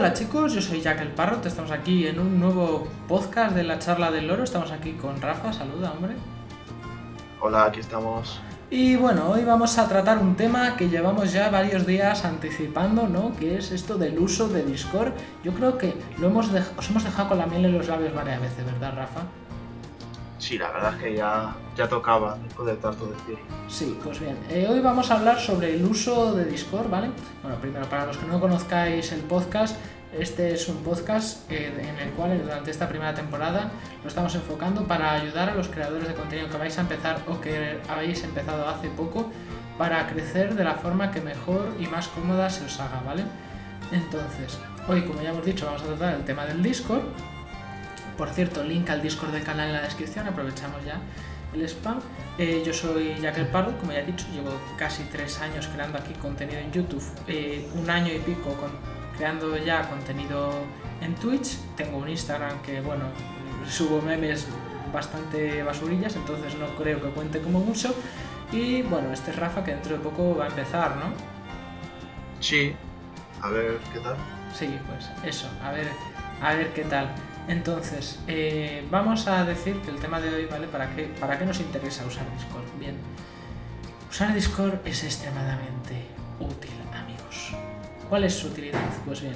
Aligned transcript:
Hola 0.00 0.14
chicos, 0.14 0.54
yo 0.54 0.62
soy 0.62 0.80
Jack 0.80 1.02
el 1.02 1.08
Parrot, 1.08 1.44
estamos 1.44 1.70
aquí 1.70 2.06
en 2.06 2.18
un 2.18 2.40
nuevo 2.40 2.88
podcast 3.06 3.54
de 3.54 3.64
la 3.64 3.78
charla 3.78 4.10
del 4.10 4.28
loro, 4.28 4.44
estamos 4.44 4.72
aquí 4.72 4.92
con 4.92 5.20
Rafa, 5.20 5.52
saluda 5.52 5.92
hombre. 5.92 6.14
Hola, 7.38 7.66
aquí 7.66 7.80
estamos. 7.80 8.40
Y 8.70 8.96
bueno, 8.96 9.28
hoy 9.28 9.44
vamos 9.44 9.76
a 9.76 9.86
tratar 9.86 10.16
un 10.16 10.36
tema 10.36 10.74
que 10.78 10.88
llevamos 10.88 11.34
ya 11.34 11.50
varios 11.50 11.86
días 11.86 12.24
anticipando, 12.24 13.08
¿no? 13.08 13.36
Que 13.36 13.58
es 13.58 13.72
esto 13.72 13.98
del 13.98 14.18
uso 14.18 14.48
de 14.48 14.64
Discord. 14.64 15.12
Yo 15.44 15.52
creo 15.52 15.76
que 15.76 15.94
lo 16.16 16.28
hemos 16.28 16.48
os 16.48 16.88
hemos 16.88 17.04
dejado 17.04 17.28
con 17.28 17.36
la 17.36 17.44
miel 17.44 17.66
en 17.66 17.76
los 17.76 17.86
labios 17.86 18.14
varias 18.14 18.40
veces, 18.40 18.64
¿verdad, 18.64 18.94
Rafa? 18.96 19.20
Sí, 20.40 20.56
la 20.56 20.70
verdad 20.70 20.94
es 20.94 21.02
que 21.02 21.14
ya, 21.14 21.54
ya 21.76 21.86
tocaba 21.86 22.38
después 22.42 22.66
de 22.66 22.74
tanto 22.76 23.06
decir. 23.06 23.38
Sí, 23.68 23.96
pues 24.02 24.18
bien. 24.18 24.38
Eh, 24.48 24.66
hoy 24.68 24.80
vamos 24.80 25.10
a 25.10 25.18
hablar 25.18 25.38
sobre 25.38 25.74
el 25.74 25.84
uso 25.84 26.34
de 26.34 26.46
Discord, 26.46 26.88
¿vale? 26.88 27.10
Bueno, 27.42 27.58
primero, 27.58 27.86
para 27.90 28.06
los 28.06 28.16
que 28.16 28.26
no 28.26 28.40
conozcáis 28.40 29.12
el 29.12 29.20
podcast, 29.20 29.76
este 30.18 30.54
es 30.54 30.66
un 30.68 30.78
podcast 30.78 31.48
eh, 31.52 31.70
en 31.78 32.08
el 32.08 32.10
cual 32.14 32.42
durante 32.42 32.70
esta 32.70 32.88
primera 32.88 33.14
temporada 33.14 33.70
lo 34.02 34.08
estamos 34.08 34.34
enfocando 34.34 34.86
para 34.86 35.12
ayudar 35.12 35.50
a 35.50 35.54
los 35.54 35.68
creadores 35.68 36.08
de 36.08 36.14
contenido 36.14 36.48
que 36.48 36.56
vais 36.56 36.76
a 36.78 36.80
empezar 36.80 37.20
o 37.28 37.38
que 37.38 37.78
habéis 37.86 38.24
empezado 38.24 38.66
hace 38.66 38.88
poco 38.88 39.30
para 39.76 40.06
crecer 40.08 40.54
de 40.54 40.64
la 40.64 40.74
forma 40.74 41.10
que 41.10 41.20
mejor 41.20 41.68
y 41.78 41.86
más 41.86 42.08
cómoda 42.08 42.48
se 42.48 42.64
os 42.64 42.80
haga, 42.80 43.02
¿vale? 43.06 43.24
Entonces, 43.92 44.58
hoy 44.88 45.02
como 45.02 45.20
ya 45.20 45.30
hemos 45.30 45.44
dicho 45.44 45.66
vamos 45.66 45.82
a 45.82 45.86
tratar 45.86 46.14
el 46.14 46.24
tema 46.24 46.46
del 46.46 46.62
Discord 46.62 47.02
por 48.20 48.28
cierto, 48.28 48.62
link 48.62 48.90
al 48.90 49.00
Discord 49.00 49.30
del 49.30 49.42
canal 49.42 49.68
en 49.68 49.72
la 49.72 49.80
descripción, 49.80 50.28
aprovechamos 50.28 50.84
ya 50.84 51.00
el 51.54 51.62
spam. 51.66 52.00
Eh, 52.36 52.62
yo 52.66 52.74
soy 52.74 53.16
Jack 53.18 53.38
el 53.38 53.46
Pardo, 53.46 53.78
como 53.78 53.92
ya 53.92 54.00
he 54.00 54.04
dicho, 54.04 54.26
llevo 54.30 54.50
casi 54.76 55.04
tres 55.04 55.40
años 55.40 55.66
creando 55.68 55.96
aquí 55.96 56.12
contenido 56.12 56.60
en 56.60 56.70
YouTube, 56.70 57.02
eh, 57.28 57.66
un 57.74 57.88
año 57.88 58.12
y 58.12 58.18
pico 58.18 58.52
con, 58.60 58.72
creando 59.16 59.56
ya 59.56 59.88
contenido 59.88 60.52
en 61.00 61.14
Twitch. 61.14 61.56
Tengo 61.78 61.96
un 61.96 62.10
Instagram 62.10 62.60
que, 62.60 62.82
bueno, 62.82 63.04
subo 63.66 64.02
memes 64.02 64.46
bastante 64.92 65.62
basurillas, 65.62 66.14
entonces 66.14 66.54
no 66.56 66.66
creo 66.76 67.00
que 67.00 67.08
cuente 67.08 67.40
como 67.40 67.60
mucho. 67.60 67.94
Y 68.52 68.82
bueno, 68.82 69.14
este 69.14 69.30
es 69.30 69.36
Rafa 69.38 69.64
que 69.64 69.70
dentro 69.70 69.96
de 69.96 70.00
poco 70.02 70.36
va 70.36 70.44
a 70.44 70.48
empezar, 70.48 70.94
¿no? 70.96 71.06
Sí, 72.38 72.76
a 73.40 73.48
ver 73.48 73.78
qué 73.94 74.00
tal. 74.00 74.16
Sí, 74.54 74.78
pues 74.86 75.08
eso, 75.24 75.48
a 75.64 75.70
ver, 75.70 75.88
a 76.42 76.52
ver 76.52 76.74
qué 76.74 76.82
tal. 76.84 77.08
Entonces, 77.50 78.20
eh, 78.28 78.86
vamos 78.92 79.26
a 79.26 79.44
decir 79.44 79.74
que 79.80 79.90
el 79.90 79.96
tema 79.96 80.20
de 80.20 80.32
hoy, 80.32 80.46
¿vale? 80.46 80.68
¿Para 80.68 80.94
qué, 80.94 81.10
¿Para 81.18 81.36
qué 81.36 81.44
nos 81.44 81.58
interesa 81.58 82.06
usar 82.06 82.24
Discord? 82.32 82.62
Bien, 82.78 82.94
usar 84.08 84.32
Discord 84.32 84.78
es 84.84 85.02
extremadamente 85.02 86.06
útil, 86.38 86.70
amigos. 86.94 87.52
¿Cuál 88.08 88.22
es 88.22 88.34
su 88.34 88.46
utilidad? 88.46 88.78
Pues 89.04 89.22
bien, 89.22 89.34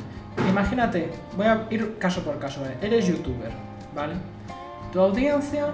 imagínate, 0.48 1.10
voy 1.36 1.46
a 1.46 1.66
ir 1.70 1.98
caso 1.98 2.22
por 2.22 2.38
caso, 2.38 2.64
eres 2.80 3.08
youtuber, 3.08 3.50
¿vale? 3.96 4.14
Tu 4.92 5.00
audiencia 5.00 5.72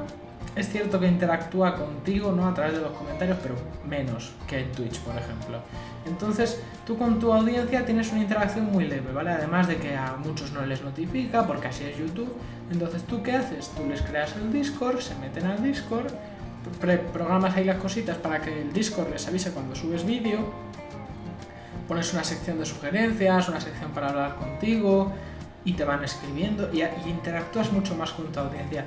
es 0.56 0.68
cierto 0.68 0.98
que 0.98 1.06
interactúa 1.06 1.76
contigo 1.76 2.32
¿no? 2.32 2.48
a 2.48 2.54
través 2.54 2.74
de 2.74 2.80
los 2.80 2.92
comentarios, 2.92 3.38
pero 3.42 3.54
menos 3.88 4.32
que 4.46 4.60
en 4.60 4.72
Twitch, 4.72 4.98
por 5.00 5.16
ejemplo. 5.16 5.58
Entonces, 6.06 6.60
tú 6.86 6.96
con 6.96 7.20
tu 7.20 7.32
audiencia 7.32 7.84
tienes 7.84 8.10
una 8.10 8.22
interacción 8.22 8.66
muy 8.72 8.86
leve, 8.86 9.12
¿vale? 9.12 9.30
Además 9.30 9.68
de 9.68 9.76
que 9.76 9.94
a 9.94 10.16
muchos 10.16 10.52
no 10.52 10.64
les 10.64 10.82
notifica, 10.82 11.46
porque 11.46 11.68
así 11.68 11.84
es 11.84 11.98
YouTube. 11.98 12.34
Entonces, 12.72 13.04
¿tú 13.04 13.22
qué 13.22 13.32
haces? 13.32 13.70
Tú 13.76 13.86
les 13.88 14.02
creas 14.02 14.34
el 14.36 14.52
Discord, 14.52 15.00
se 15.00 15.14
meten 15.16 15.46
al 15.46 15.62
Discord, 15.62 16.10
programas 17.12 17.56
ahí 17.56 17.64
las 17.64 17.78
cositas 17.78 18.16
para 18.16 18.40
que 18.40 18.62
el 18.62 18.72
Discord 18.72 19.10
les 19.10 19.26
avise 19.28 19.50
cuando 19.52 19.74
subes 19.74 20.04
vídeo, 20.04 20.38
pones 21.86 22.12
una 22.12 22.24
sección 22.24 22.58
de 22.58 22.64
sugerencias, 22.64 23.48
una 23.48 23.60
sección 23.60 23.90
para 23.92 24.08
hablar 24.08 24.36
contigo, 24.36 25.12
y 25.64 25.74
te 25.74 25.84
van 25.84 26.02
escribiendo 26.02 26.70
y, 26.72 26.80
y 26.80 27.10
interactúas 27.10 27.70
mucho 27.72 27.94
más 27.94 28.12
con 28.12 28.32
tu 28.32 28.40
audiencia 28.40 28.84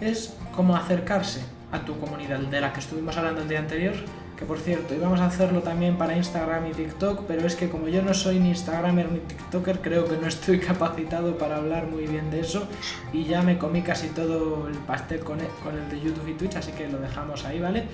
es 0.00 0.34
como 0.54 0.76
acercarse 0.76 1.40
a 1.72 1.84
tu 1.84 1.98
comunidad, 1.98 2.38
de 2.38 2.60
la 2.60 2.72
que 2.72 2.80
estuvimos 2.80 3.16
hablando 3.16 3.42
el 3.42 3.48
día 3.48 3.58
anterior, 3.58 3.94
que 4.36 4.44
por 4.44 4.58
cierto, 4.58 4.94
íbamos 4.94 5.20
a 5.20 5.26
hacerlo 5.26 5.62
también 5.62 5.96
para 5.96 6.16
Instagram 6.16 6.66
y 6.66 6.72
TikTok, 6.72 7.22
pero 7.26 7.46
es 7.46 7.56
que 7.56 7.70
como 7.70 7.88
yo 7.88 8.02
no 8.02 8.12
soy 8.12 8.38
ni 8.38 8.50
Instagramer 8.50 9.10
ni 9.10 9.20
TikToker, 9.20 9.80
creo 9.80 10.04
que 10.04 10.16
no 10.18 10.26
estoy 10.26 10.58
capacitado 10.60 11.38
para 11.38 11.56
hablar 11.56 11.86
muy 11.86 12.06
bien 12.06 12.30
de 12.30 12.40
eso 12.40 12.68
y 13.12 13.24
ya 13.24 13.42
me 13.42 13.56
comí 13.56 13.82
casi 13.82 14.08
todo 14.08 14.68
el 14.68 14.74
pastel 14.74 15.20
con 15.20 15.40
el, 15.40 15.48
con 15.64 15.76
el 15.76 15.88
de 15.88 16.00
YouTube 16.00 16.28
y 16.28 16.34
Twitch, 16.34 16.56
así 16.56 16.72
que 16.72 16.88
lo 16.88 16.98
dejamos 16.98 17.44
ahí, 17.46 17.60
¿vale? 17.60 17.84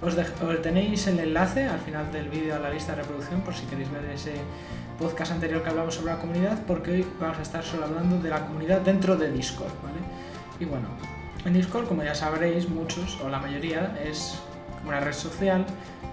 Os, 0.00 0.14
tenéis 0.62 1.08
el 1.08 1.18
enlace 1.18 1.64
al 1.64 1.80
final 1.80 2.12
del 2.12 2.28
vídeo 2.28 2.54
a 2.54 2.60
la 2.60 2.70
lista 2.70 2.94
de 2.94 3.02
reproducción 3.02 3.40
por 3.40 3.52
si 3.54 3.66
queréis 3.66 3.90
ver 3.90 4.04
ese 4.04 4.34
podcast 5.00 5.32
anterior 5.32 5.62
que 5.62 5.70
hablamos 5.70 5.96
sobre 5.96 6.12
la 6.12 6.20
comunidad, 6.20 6.58
porque 6.66 6.92
hoy 6.92 7.06
vamos 7.20 7.38
a 7.38 7.42
estar 7.42 7.64
solo 7.64 7.86
hablando 7.86 8.18
de 8.20 8.30
la 8.30 8.46
comunidad 8.46 8.80
dentro 8.82 9.16
de 9.16 9.32
Discord, 9.32 9.72
¿vale? 9.82 9.98
Y 10.60 10.64
bueno, 10.64 10.86
en 11.48 11.54
Discord, 11.54 11.88
como 11.88 12.04
ya 12.04 12.14
sabréis, 12.14 12.68
muchos 12.68 13.18
o 13.24 13.28
la 13.28 13.38
mayoría 13.38 13.96
es 14.04 14.38
una 14.86 15.00
red 15.00 15.14
social 15.14 15.64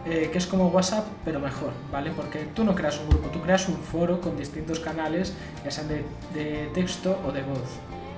eh, 0.05 0.29
que 0.31 0.37
es 0.37 0.47
como 0.47 0.67
WhatsApp, 0.67 1.05
pero 1.23 1.39
mejor, 1.39 1.71
¿vale? 1.91 2.11
Porque 2.15 2.47
tú 2.55 2.63
no 2.63 2.73
creas 2.73 2.99
un 2.99 3.09
grupo, 3.09 3.27
tú 3.29 3.41
creas 3.41 3.67
un 3.67 3.75
foro 3.75 4.21
con 4.21 4.37
distintos 4.37 4.79
canales, 4.79 5.33
ya 5.63 5.71
sean 5.71 5.87
de, 5.87 6.69
texto 6.73 7.19
o 7.27 7.31
de 7.31 7.41
voz, 7.41 7.69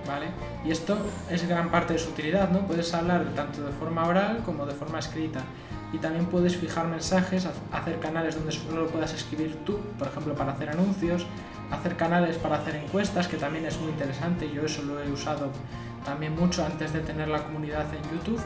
¿vale? 0.07 0.27
Y 0.65 0.71
esto 0.71 0.97
es 1.29 1.47
gran 1.47 1.71
parte 1.71 1.93
de 1.93 1.99
su 1.99 2.09
utilidad, 2.09 2.49
¿no? 2.49 2.59
Puedes 2.67 2.93
hablar 2.93 3.25
tanto 3.35 3.63
de 3.63 3.71
forma 3.71 4.05
oral 4.05 4.43
como 4.45 4.65
de 4.65 4.73
forma 4.73 4.99
escrita. 4.99 5.41
Y 5.93 5.99
también 5.99 6.25
puedes 6.25 6.57
fijar 6.57 6.87
mensajes, 6.87 7.47
hacer 7.71 7.99
canales 7.99 8.35
donde 8.35 8.51
solo 8.51 8.87
puedas 8.87 9.13
escribir 9.13 9.55
tú, 9.65 9.79
por 9.97 10.09
ejemplo, 10.09 10.35
para 10.35 10.51
hacer 10.51 10.69
anuncios, 10.69 11.25
hacer 11.71 11.95
canales 11.95 12.37
para 12.37 12.57
hacer 12.57 12.75
encuestas, 12.75 13.27
que 13.29 13.37
también 13.37 13.65
es 13.65 13.79
muy 13.79 13.91
interesante, 13.91 14.51
yo 14.53 14.63
eso 14.63 14.81
lo 14.83 15.01
he 15.01 15.09
usado 15.09 15.49
también 16.07 16.33
mucho 16.33 16.65
antes 16.65 16.93
de 16.93 17.01
tener 17.01 17.27
la 17.27 17.43
comunidad 17.43 17.85
en 17.93 18.01
YouTube, 18.17 18.41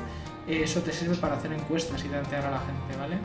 eso 0.48 0.82
te 0.82 0.92
sirve 0.92 1.16
para 1.16 1.36
hacer 1.36 1.54
encuestas 1.54 2.04
y 2.04 2.08
tantear 2.08 2.46
a 2.46 2.52
la 2.52 2.60
gente, 2.60 2.98
¿vale? 3.00 3.18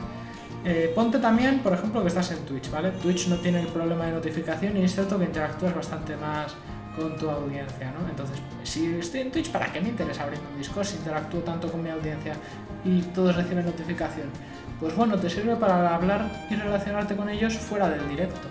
Eh, 0.63 0.91
ponte 0.93 1.17
también, 1.19 1.59
por 1.59 1.73
ejemplo, 1.73 2.01
que 2.01 2.07
estás 2.07 2.31
en 2.31 2.45
Twitch, 2.45 2.69
¿vale? 2.69 2.91
Twitch 2.91 3.27
no 3.27 3.37
tiene 3.37 3.61
el 3.61 3.67
problema 3.67 4.05
de 4.05 4.11
notificación 4.11 4.77
y 4.77 4.83
es 4.83 4.93
cierto 4.93 5.17
que 5.17 5.25
interactúas 5.25 5.73
bastante 5.73 6.15
más 6.15 6.55
con 6.95 7.15
tu 7.17 7.29
audiencia, 7.29 7.91
¿no? 7.91 8.07
Entonces, 8.07 8.37
si 8.63 8.95
estoy 8.95 9.21
en 9.21 9.31
Twitch, 9.31 9.49
¿para 9.49 9.71
qué 9.71 9.81
me 9.81 9.89
interesa 9.89 10.23
abrir 10.23 10.39
un 10.51 10.57
Discord 10.57 10.85
si 10.85 10.97
interactúo 10.97 11.41
tanto 11.41 11.71
con 11.71 11.83
mi 11.83 11.89
audiencia 11.89 12.33
y 12.85 13.01
todos 13.01 13.35
reciben 13.35 13.65
notificación? 13.65 14.27
Pues 14.79 14.95
bueno, 14.95 15.17
te 15.17 15.29
sirve 15.29 15.55
para 15.55 15.95
hablar 15.95 16.29
y 16.49 16.55
relacionarte 16.55 17.15
con 17.15 17.29
ellos 17.29 17.55
fuera 17.55 17.89
del 17.89 18.07
directo, 18.09 18.47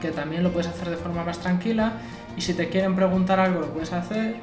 que 0.00 0.10
también 0.10 0.42
lo 0.42 0.50
puedes 0.50 0.68
hacer 0.68 0.90
de 0.90 0.96
forma 0.96 1.24
más 1.24 1.38
tranquila 1.38 1.92
y 2.36 2.40
si 2.40 2.54
te 2.54 2.68
quieren 2.68 2.96
preguntar 2.96 3.38
algo 3.38 3.60
lo 3.60 3.72
puedes 3.72 3.92
hacer 3.92 4.36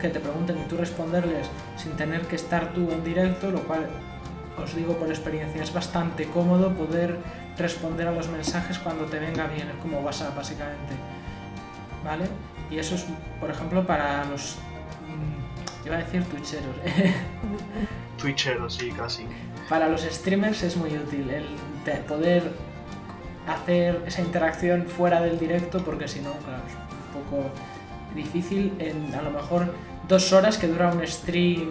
que 0.00 0.08
te 0.08 0.20
pregunten 0.20 0.58
y 0.58 0.68
tú 0.68 0.76
responderles 0.76 1.48
sin 1.76 1.92
tener 1.92 2.22
que 2.22 2.36
estar 2.36 2.72
tú 2.72 2.90
en 2.90 3.04
directo, 3.04 3.50
lo 3.50 3.60
cual 3.62 3.88
os 4.62 4.74
digo 4.74 4.96
por 4.96 5.08
experiencia, 5.08 5.62
es 5.62 5.72
bastante 5.72 6.26
cómodo 6.26 6.72
poder 6.72 7.16
responder 7.56 8.08
a 8.08 8.12
los 8.12 8.28
mensajes 8.28 8.78
cuando 8.78 9.04
te 9.04 9.18
venga 9.18 9.46
bien, 9.46 9.68
es 9.68 9.76
como 9.76 10.00
WhatsApp 10.00 10.36
básicamente. 10.36 10.94
¿Vale? 12.04 12.24
Y 12.70 12.78
eso 12.78 12.94
es, 12.94 13.06
por 13.38 13.50
ejemplo, 13.50 13.86
para 13.86 14.24
los... 14.24 14.56
Mm, 15.06 15.86
iba 15.86 15.96
a 15.96 15.98
decir 15.98 16.24
twitcheros. 16.24 16.76
twitcheros, 18.18 18.74
sí, 18.74 18.90
casi. 18.90 19.26
Para 19.68 19.88
los 19.88 20.02
streamers 20.02 20.62
es 20.62 20.76
muy 20.76 20.96
útil 20.96 21.30
el 21.30 21.46
poder 22.08 22.50
hacer 23.46 24.02
esa 24.06 24.22
interacción 24.22 24.86
fuera 24.86 25.20
del 25.20 25.38
directo 25.38 25.82
porque 25.84 26.08
si 26.08 26.20
no, 26.20 26.32
claro, 26.32 26.62
es 26.66 26.74
un 26.74 27.22
poco 27.22 27.50
difícil 28.14 28.72
en 28.78 29.14
a 29.14 29.22
lo 29.22 29.30
mejor 29.30 29.72
dos 30.08 30.32
horas 30.32 30.58
que 30.58 30.66
dura 30.66 30.92
un 30.92 31.06
stream 31.06 31.68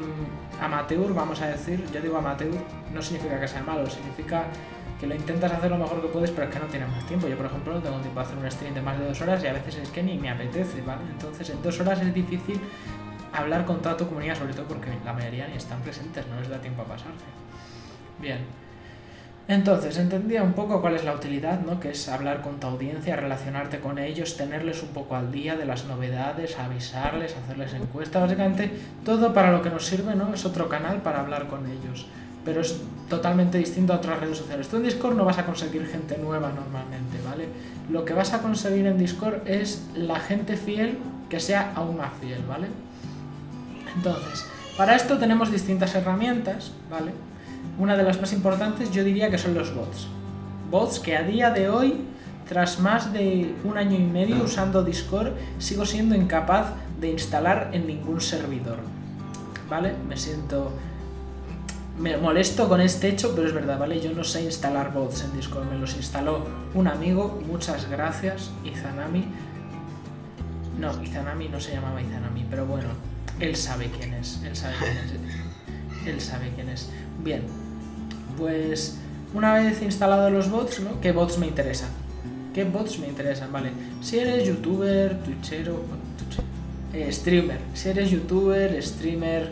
amateur, 0.62 1.14
vamos 1.14 1.42
a 1.42 1.48
decir. 1.48 1.84
Yo 1.94 2.02
digo 2.02 2.18
amateur, 2.18 2.54
no 2.94 3.02
significa 3.02 3.40
que 3.40 3.48
sea 3.48 3.64
malo, 3.64 3.90
significa 3.90 4.46
que 5.00 5.08
lo 5.08 5.16
intentas 5.16 5.52
hacer 5.52 5.72
lo 5.72 5.78
mejor 5.78 6.02
que 6.02 6.08
puedes, 6.10 6.32
pero 6.32 6.48
es 6.48 6.54
que 6.54 6.60
no 6.60 6.66
tienes 6.66 6.90
más 6.90 7.06
tiempo. 7.06 7.28
Yo, 7.28 7.38
por 7.38 7.46
ejemplo, 7.46 7.74
no 7.74 7.80
tengo 7.82 7.98
tiempo 8.00 8.20
de 8.20 8.26
hacer 8.26 8.38
un 8.38 8.52
stream 8.52 8.74
de 8.74 8.82
más 8.82 9.00
de 9.00 9.06
dos 9.06 9.22
horas 9.22 9.44
y 9.44 9.48
a 9.48 9.54
veces 9.54 9.76
es 9.78 9.90
que 9.90 10.04
ni 10.04 10.18
me 10.18 10.30
apetece, 10.30 10.82
¿vale? 10.82 11.02
Entonces, 11.10 11.50
en 11.50 11.62
dos 11.62 11.80
horas 11.80 12.02
es 12.02 12.14
difícil 12.14 12.60
hablar 13.34 13.66
con 13.66 13.82
toda 13.82 13.96
tu 13.96 14.08
comunidad, 14.08 14.38
sobre 14.38 14.54
todo 14.54 14.66
porque 14.66 14.90
la 15.06 15.14
mayoría 15.14 15.48
ni 15.48 15.56
están 15.56 15.80
presentes, 15.82 16.28
no 16.28 16.40
les 16.40 16.50
da 16.50 16.60
tiempo 16.60 16.82
a 16.82 16.86
pasarse. 16.86 17.26
Bien. 18.20 18.40
Entonces, 19.50 19.98
entendía 19.98 20.44
un 20.44 20.54
poco 20.54 20.80
cuál 20.80 20.94
es 20.94 21.04
la 21.04 21.16
utilidad, 21.16 21.62
¿no? 21.62 21.80
Que 21.80 21.90
es 21.90 22.08
hablar 22.08 22.44
con 22.44 22.60
tu 22.60 22.68
audiencia, 22.68 23.16
relacionarte 23.16 23.80
con 23.80 23.98
ellos, 23.98 24.38
tenerles 24.38 24.84
un 24.84 24.90
poco 24.90 25.16
al 25.16 25.32
día 25.32 25.56
de 25.56 25.66
las 25.66 25.86
novedades, 25.86 26.60
avisarles, 26.60 27.36
hacerles 27.36 27.74
encuestas, 27.74 28.22
básicamente 28.22 28.72
todo 29.04 29.34
para 29.34 29.52
lo 29.52 29.64
que 29.64 29.72
nos 29.72 29.88
sirve, 29.88 30.14
¿no? 30.14 30.32
Es 30.36 30.46
otro 30.46 30.70
canal 30.70 31.02
para 31.02 31.22
hablar 31.22 31.48
con 31.48 31.66
ellos, 31.66 32.06
pero 32.46 32.62
es 32.62 32.80
totalmente 33.10 33.58
distinto 33.58 33.94
a 33.94 33.96
otras 33.96 34.20
redes 34.20 34.38
sociales. 34.38 34.68
Tú 34.68 34.78
en 34.78 34.84
Discord 34.84 35.16
no 35.16 35.26
vas 35.26 35.40
a 35.40 35.48
conseguir 35.48 35.88
gente 35.88 36.16
nueva 36.20 36.52
normalmente, 36.52 37.18
¿vale? 37.28 37.48
Lo 37.90 38.06
que 38.06 38.14
vas 38.14 38.34
a 38.34 38.44
conseguir 38.44 38.86
en 38.86 39.00
Discord 39.00 39.48
es 39.48 39.84
la 39.96 40.20
gente 40.20 40.58
fiel 40.58 41.00
que 41.28 41.40
sea 41.40 41.74
aún 41.74 41.98
más 41.98 42.12
fiel, 42.22 42.44
¿vale? 42.48 42.68
Entonces, 43.96 44.46
para 44.78 44.96
esto 44.96 45.18
tenemos 45.18 45.52
distintas 45.52 45.96
herramientas, 45.96 46.72
¿vale? 46.92 47.14
Una 47.80 47.98
de 47.98 48.04
las 48.04 48.22
más 48.22 48.34
importantes 48.34 48.92
yo 48.92 49.04
diría 49.04 49.32
que 49.32 49.38
son 49.38 49.56
los 49.56 49.74
bots. 49.74 50.08
Bots 50.70 51.00
que 51.00 51.18
a 51.18 51.24
día 51.24 51.50
de 51.50 51.70
hoy 51.70 52.06
tras 52.50 52.80
más 52.80 53.14
de 53.14 53.54
un 53.64 53.78
año 53.78 53.96
y 53.96 54.02
medio 54.02 54.44
usando 54.44 54.84
Discord, 54.84 55.34
sigo 55.60 55.86
siendo 55.86 56.16
incapaz 56.16 56.74
de 57.00 57.12
instalar 57.12 57.70
en 57.74 57.86
ningún 57.86 58.20
servidor. 58.20 58.80
¿Vale? 59.70 59.94
Me 60.08 60.18
siento... 60.18 60.74
Me 62.00 62.18
molesto 62.18 62.68
con 62.68 62.82
este 62.82 63.10
hecho, 63.10 63.36
pero 63.36 63.48
es 63.48 63.54
verdad, 63.54 63.78
¿vale? 63.78 64.02
Yo 64.02 64.12
no 64.14 64.24
sé 64.24 64.42
instalar 64.44 64.94
bots 64.94 65.26
en 65.26 65.34
Discord, 65.36 65.70
me 65.70 65.78
los 65.78 65.96
instaló 65.96 66.46
un 66.74 66.88
amigo, 66.88 67.40
muchas 67.46 67.88
gracias, 67.90 68.50
Izanami. 68.64 69.26
No, 70.80 71.04
Izanami 71.04 71.50
no 71.50 71.60
se 71.60 71.74
llamaba 71.74 72.02
Izanami, 72.02 72.48
pero 72.50 72.66
bueno, 72.66 72.88
él 73.40 73.56
sabe 73.56 73.92
quién 73.92 74.14
es, 74.14 74.42
él 74.44 74.56
sabe 74.56 74.76
quién 74.80 74.98
es. 74.98 75.12
Él 76.06 76.22
sabe 76.22 76.50
quién 76.56 76.70
es. 76.70 76.90
Bien, 77.22 77.44
pues 78.40 78.98
una 79.34 79.54
vez 79.54 79.82
instalado 79.82 80.30
los 80.30 80.50
bots, 80.50 80.80
¿no? 80.80 81.00
¿Qué 81.02 81.12
bots 81.12 81.38
me 81.38 81.48
interesan? 81.48 81.90
¿Qué 82.54 82.64
bots 82.64 82.98
me 83.00 83.08
interesan? 83.08 83.52
Vale, 83.52 83.72
si 84.02 84.18
eres 84.18 84.48
youtuber, 84.48 85.20
twitchero, 85.24 85.82
eh, 86.94 87.12
streamer. 87.12 87.60
Si 87.74 87.90
eres 87.90 88.10
youtuber, 88.10 88.82
streamer. 88.82 89.52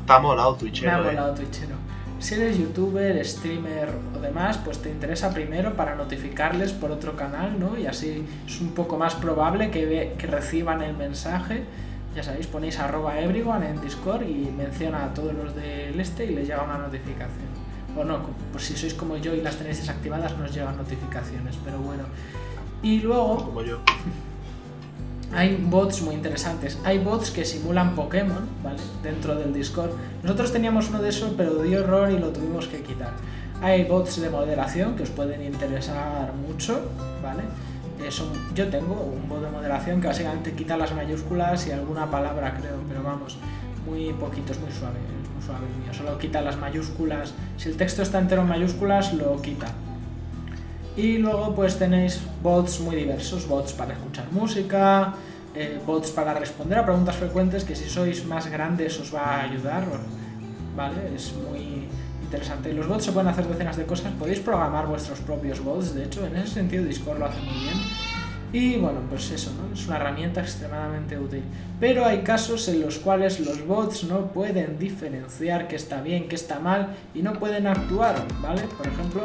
Está 0.00 0.18
molado 0.20 0.54
twitchero. 0.54 0.90
Me 0.90 0.96
ha 0.96 1.00
eh. 1.00 1.14
molado 1.14 1.34
twitchero. 1.34 1.74
Si 2.20 2.34
eres 2.34 2.56
youtuber, 2.56 3.22
streamer 3.26 3.90
o 4.16 4.20
demás, 4.20 4.56
pues 4.64 4.78
te 4.78 4.88
interesa 4.88 5.34
primero 5.34 5.74
para 5.74 5.94
notificarles 5.94 6.72
por 6.72 6.90
otro 6.90 7.16
canal, 7.16 7.60
¿no? 7.60 7.76
Y 7.76 7.86
así 7.86 8.24
es 8.46 8.60
un 8.62 8.70
poco 8.70 8.96
más 8.96 9.14
probable 9.14 9.70
que, 9.70 9.84
ve- 9.84 10.14
que 10.16 10.26
reciban 10.26 10.80
el 10.80 10.96
mensaje. 10.96 11.64
Ya 12.16 12.22
sabéis, 12.22 12.46
ponéis 12.46 12.78
arroba 12.78 13.18
everyone 13.20 13.68
en 13.68 13.80
Discord 13.82 14.22
y 14.22 14.50
menciona 14.56 15.04
a 15.06 15.12
todos 15.12 15.34
los 15.34 15.54
del 15.54 16.00
este 16.00 16.24
y 16.24 16.34
les 16.34 16.46
llega 16.46 16.62
una 16.62 16.78
notificación. 16.78 17.52
O 17.96 18.04
no, 18.04 18.18
pues 18.52 18.64
si 18.64 18.76
sois 18.76 18.94
como 18.94 19.16
yo 19.16 19.34
y 19.34 19.40
las 19.40 19.56
tenéis 19.56 19.78
desactivadas, 19.78 20.36
no 20.36 20.44
os 20.44 20.52
llegan 20.54 20.76
notificaciones, 20.76 21.56
pero 21.64 21.78
bueno. 21.78 22.04
Y 22.82 23.00
luego 23.00 23.36
Como 23.46 23.62
yo. 23.62 23.78
hay 25.32 25.56
bots 25.56 26.02
muy 26.02 26.14
interesantes. 26.14 26.78
Hay 26.84 26.98
bots 26.98 27.30
que 27.30 27.44
simulan 27.44 27.94
Pokémon, 27.94 28.46
¿vale? 28.62 28.78
Dentro 29.02 29.34
del 29.34 29.52
Discord. 29.52 29.90
Nosotros 30.22 30.52
teníamos 30.52 30.88
uno 30.90 31.00
de 31.02 31.08
esos, 31.08 31.32
pero 31.36 31.62
dio 31.62 31.80
error 31.80 32.10
y 32.10 32.18
lo 32.18 32.28
tuvimos 32.28 32.66
que 32.68 32.82
quitar. 32.82 33.12
Hay 33.62 33.84
bots 33.84 34.20
de 34.20 34.28
moderación 34.30 34.94
que 34.96 35.04
os 35.04 35.10
pueden 35.10 35.42
interesar 35.42 36.32
mucho, 36.34 36.80
¿vale? 37.22 37.42
Eh, 38.04 38.10
son- 38.10 38.28
yo 38.54 38.68
tengo 38.68 38.94
un 38.94 39.28
bot 39.28 39.40
de 39.42 39.50
moderación 39.50 40.00
que 40.00 40.08
básicamente 40.08 40.52
quita 40.52 40.76
las 40.76 40.92
mayúsculas 40.94 41.66
y 41.68 41.70
alguna 41.72 42.10
palabra, 42.10 42.54
creo, 42.60 42.76
pero 42.88 43.02
vamos, 43.02 43.38
muy 43.86 44.12
poquito, 44.12 44.52
es 44.52 44.60
muy 44.60 44.70
suave, 44.72 44.98
el 45.52 45.82
mío. 45.82 45.92
Solo 45.92 46.18
quita 46.18 46.40
las 46.40 46.56
mayúsculas. 46.56 47.34
Si 47.56 47.68
el 47.68 47.76
texto 47.76 48.02
está 48.02 48.18
entero 48.18 48.42
en 48.42 48.48
mayúsculas, 48.48 49.12
lo 49.14 49.40
quita. 49.40 49.68
Y 50.96 51.18
luego 51.18 51.54
pues 51.54 51.78
tenéis 51.78 52.22
bots 52.42 52.80
muy 52.80 52.96
diversos, 52.96 53.48
bots 53.48 53.72
para 53.72 53.94
escuchar 53.94 54.30
música, 54.30 55.14
eh, 55.54 55.80
bots 55.84 56.10
para 56.10 56.34
responder 56.34 56.78
a 56.78 56.84
preguntas 56.84 57.16
frecuentes 57.16 57.64
que 57.64 57.74
si 57.74 57.88
sois 57.88 58.24
más 58.26 58.46
grandes 58.46 59.00
os 59.00 59.12
va 59.12 59.22
a 59.22 59.42
ayudar, 59.42 59.84
¿vale? 60.76 61.14
Es 61.14 61.34
muy 61.34 61.88
interesante. 62.22 62.72
Los 62.72 62.86
bots 62.86 63.06
se 63.06 63.12
pueden 63.12 63.28
hacer 63.28 63.46
decenas 63.48 63.76
de 63.76 63.86
cosas, 63.86 64.12
podéis 64.12 64.38
programar 64.38 64.86
vuestros 64.86 65.18
propios 65.20 65.60
bots, 65.60 65.94
de 65.94 66.04
hecho 66.04 66.24
en 66.26 66.36
ese 66.36 66.54
sentido 66.54 66.84
Discord 66.84 67.18
lo 67.18 67.26
hace 67.26 67.40
muy 67.40 67.58
bien. 67.64 68.13
Y 68.54 68.76
bueno, 68.76 69.00
pues 69.10 69.32
eso, 69.32 69.52
¿no? 69.60 69.74
Es 69.74 69.84
una 69.88 69.96
herramienta 69.96 70.40
extremadamente 70.40 71.18
útil. 71.18 71.42
Pero 71.80 72.06
hay 72.06 72.22
casos 72.22 72.68
en 72.68 72.82
los 72.82 73.00
cuales 73.00 73.40
los 73.40 73.66
bots 73.66 74.04
no 74.04 74.28
pueden 74.28 74.78
diferenciar 74.78 75.66
qué 75.66 75.74
está 75.74 76.00
bien, 76.00 76.28
qué 76.28 76.36
está 76.36 76.60
mal 76.60 76.94
y 77.16 77.22
no 77.22 77.32
pueden 77.32 77.66
actuar, 77.66 78.14
¿vale? 78.40 78.62
Por 78.78 78.86
ejemplo, 78.86 79.24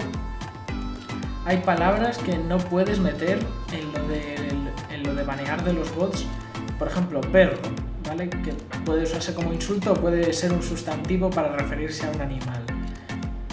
hay 1.46 1.58
palabras 1.58 2.18
que 2.18 2.40
no 2.40 2.58
puedes 2.58 3.00
meter 3.00 3.38
en 3.72 3.94
lo 3.94 4.08
de, 4.08 4.96
en 4.96 5.04
lo 5.04 5.14
de 5.14 5.24
banear 5.24 5.64
de 5.64 5.74
los 5.74 5.96
bots. 5.96 6.26
Por 6.80 6.88
ejemplo, 6.88 7.22
perro, 7.22 7.60
¿vale? 8.08 8.32
Que 8.32 8.54
puede 8.84 9.04
usarse 9.04 9.36
como 9.36 9.54
insulto 9.54 9.92
o 9.92 9.94
puede 9.94 10.34
ser 10.34 10.52
un 10.52 10.64
sustantivo 10.64 11.30
para 11.30 11.56
referirse 11.56 12.08
a 12.08 12.10
un 12.10 12.22
animal. 12.22 12.64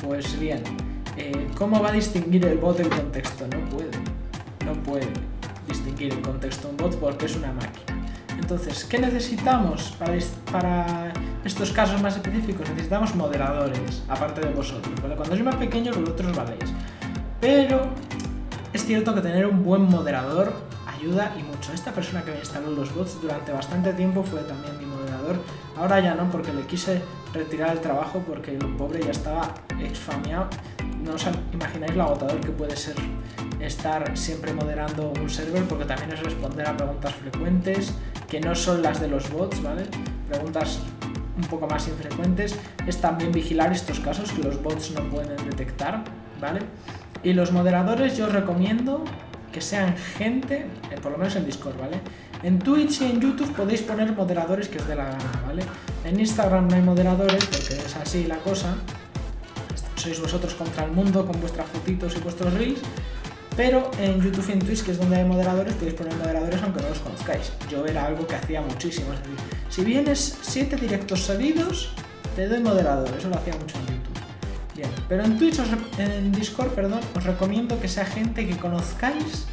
Pues 0.03 0.41
bien, 0.41 0.63
eh, 1.19 1.49
¿cómo 1.59 1.83
va 1.83 1.91
a 1.91 1.93
distinguir 1.93 2.47
el 2.47 2.57
bot 2.57 2.81
el 2.81 2.89
contexto? 2.89 3.47
No 3.47 3.63
puede. 3.69 3.91
No 4.65 4.73
puede 4.83 5.36
distinguir 5.67 6.13
el 6.13 6.21
contexto 6.23 6.69
de 6.69 6.71
un 6.73 6.77
bot 6.79 6.97
porque 6.99 7.27
es 7.27 7.37
una 7.37 7.53
máquina. 7.53 8.03
Entonces, 8.39 8.85
¿qué 8.85 8.99
necesitamos 8.99 9.95
para, 9.99 10.15
es- 10.15 10.35
para 10.53 11.13
estos 11.45 11.73
casos 11.73 12.01
más 12.03 12.15
específicos? 12.17 12.69
Necesitamos 12.71 13.15
moderadores, 13.15 14.03
aparte 14.09 14.41
de 14.43 14.53
vosotros. 14.53 14.95
Cuando 15.01 15.25
sois 15.27 15.43
más 15.43 15.57
pequeños, 15.57 15.97
vosotros 15.99 16.37
valéis. 16.37 16.71
Pero 17.41 17.89
es 18.73 18.85
cierto 18.85 19.15
que 19.15 19.21
tener 19.23 19.47
un 19.47 19.65
buen 19.65 19.83
moderador 19.83 20.53
ayuda 20.87 21.35
y 21.39 21.43
mucho. 21.43 21.73
Esta 21.73 21.93
persona 21.93 22.23
que 22.23 22.31
me 22.33 22.39
instaló 22.39 22.71
los 22.71 22.95
bots 22.95 23.21
durante 23.23 23.53
bastante 23.53 23.93
tiempo 23.95 24.23
fue 24.23 24.41
también 24.41 24.77
mi 24.79 24.85
moderador. 24.87 25.37
Ahora 25.77 26.01
ya 26.01 26.15
no, 26.15 26.31
porque 26.31 26.53
le 26.53 26.63
quise 26.63 27.03
retirar 27.35 27.71
el 27.73 27.81
trabajo 27.81 28.23
porque 28.27 28.53
el 28.53 28.65
pobre 28.77 29.03
ya 29.03 29.11
estaba 29.11 29.53
exfamiado. 29.81 30.49
No 31.03 31.13
os 31.15 31.25
imagináis 31.53 31.95
lo 31.97 32.03
agotador 32.05 32.41
que 32.41 32.51
puede 32.51 32.77
ser 32.77 32.95
estar 33.61 34.17
siempre 34.17 34.53
moderando 34.53 35.13
un 35.21 35.31
server 35.31 35.65
porque 35.65 35.85
también 35.85 36.13
es 36.13 36.23
responder 36.23 36.69
a 36.69 36.77
preguntas 36.77 37.15
frecuentes 37.15 37.95
que 38.29 38.41
no 38.41 38.55
son 38.55 38.83
las 38.83 39.01
de 39.01 39.09
los 39.09 39.31
bots, 39.31 39.63
¿vale? 39.63 39.85
Preguntas 40.29 40.81
un 41.37 41.45
poco 41.45 41.67
más 41.67 41.87
infrecuentes. 41.89 42.57
Es 42.87 43.01
también 43.01 43.33
vigilar 43.33 43.73
estos 43.73 44.01
casos 44.01 44.33
que 44.33 44.43
los 44.43 44.63
bots 44.63 44.93
no 44.93 45.03
pueden 45.09 45.37
detectar, 45.49 46.03
¿vale? 46.41 46.61
Y 47.23 47.33
los 47.33 47.53
moderadores 47.53 48.17
yo 48.17 48.27
os 48.27 48.33
recomiendo 48.33 49.05
que 49.53 49.61
sean 49.61 49.97
gente, 49.97 50.67
eh, 50.91 51.01
por 51.03 51.13
lo 51.13 51.19
menos 51.19 51.35
en 51.37 51.47
Discord, 51.47 51.79
¿vale? 51.79 52.01
En 52.43 52.59
Twitch 52.59 53.01
y 53.01 53.05
en 53.07 53.21
YouTube 53.21 53.53
podéis 53.55 53.83
poner 53.83 54.13
moderadores 54.13 54.69
que 54.69 54.79
os 54.79 54.87
dé 54.87 54.95
la 54.95 55.05
gana, 55.05 55.43
¿vale? 55.47 55.63
En 56.05 56.21
Instagram 56.21 56.69
no 56.69 56.77
hay 56.77 56.83
moderadores 56.83 57.45
porque 57.47 57.75
es 57.75 57.97
así 57.97 58.25
la 58.25 58.37
cosa. 58.37 58.77
Sois 59.97 60.21
vosotros 60.21 60.55
contra 60.55 60.85
el 60.85 60.93
mundo 60.93 61.27
con 61.27 61.41
vuestras 61.41 61.67
fotitos 61.69 62.17
y 62.17 62.21
vuestros 62.21 62.53
reels. 62.53 62.81
Pero 63.57 63.91
en 63.99 64.21
YouTube 64.21 64.45
y 64.51 64.53
en 64.53 64.59
Twitch, 64.59 64.83
que 64.85 64.91
es 64.91 64.99
donde 64.99 65.17
hay 65.17 65.25
moderadores, 65.25 65.73
podéis 65.75 65.95
poner 65.95 66.15
moderadores 66.17 66.63
aunque 66.63 66.83
no 66.83 66.91
los 66.91 66.99
conozcáis. 66.99 67.53
Yo 67.71 67.87
era 67.87 68.05
algo 68.05 68.27
que 68.27 68.37
hacía 68.37 68.61
muchísimo. 68.61 69.13
Es 69.15 69.21
decir, 69.21 69.37
si 69.71 69.85
vienes 69.85 70.39
7 70.43 70.77
directos 70.77 71.23
seguidos, 71.23 71.93
te 72.37 72.47
doy 72.47 72.61
moderador. 72.61 73.09
Eso 73.19 73.31
lo 73.31 73.37
hacía 73.37 73.55
mucho 73.55 73.79
en 73.79 73.87
YouTube. 73.87 74.17
Bien, 74.77 74.91
pero 75.09 75.25
en 75.25 75.39
Twitch, 75.39 75.59
os 75.59 75.69
en 75.99 76.33
Discord, 76.33 76.69
perdón, 76.73 77.01
os 77.17 77.25
recomiendo 77.25 77.81
que 77.81 77.89
sea 77.89 78.05
gente 78.05 78.47
que 78.47 78.57
conozcáis 78.59 79.47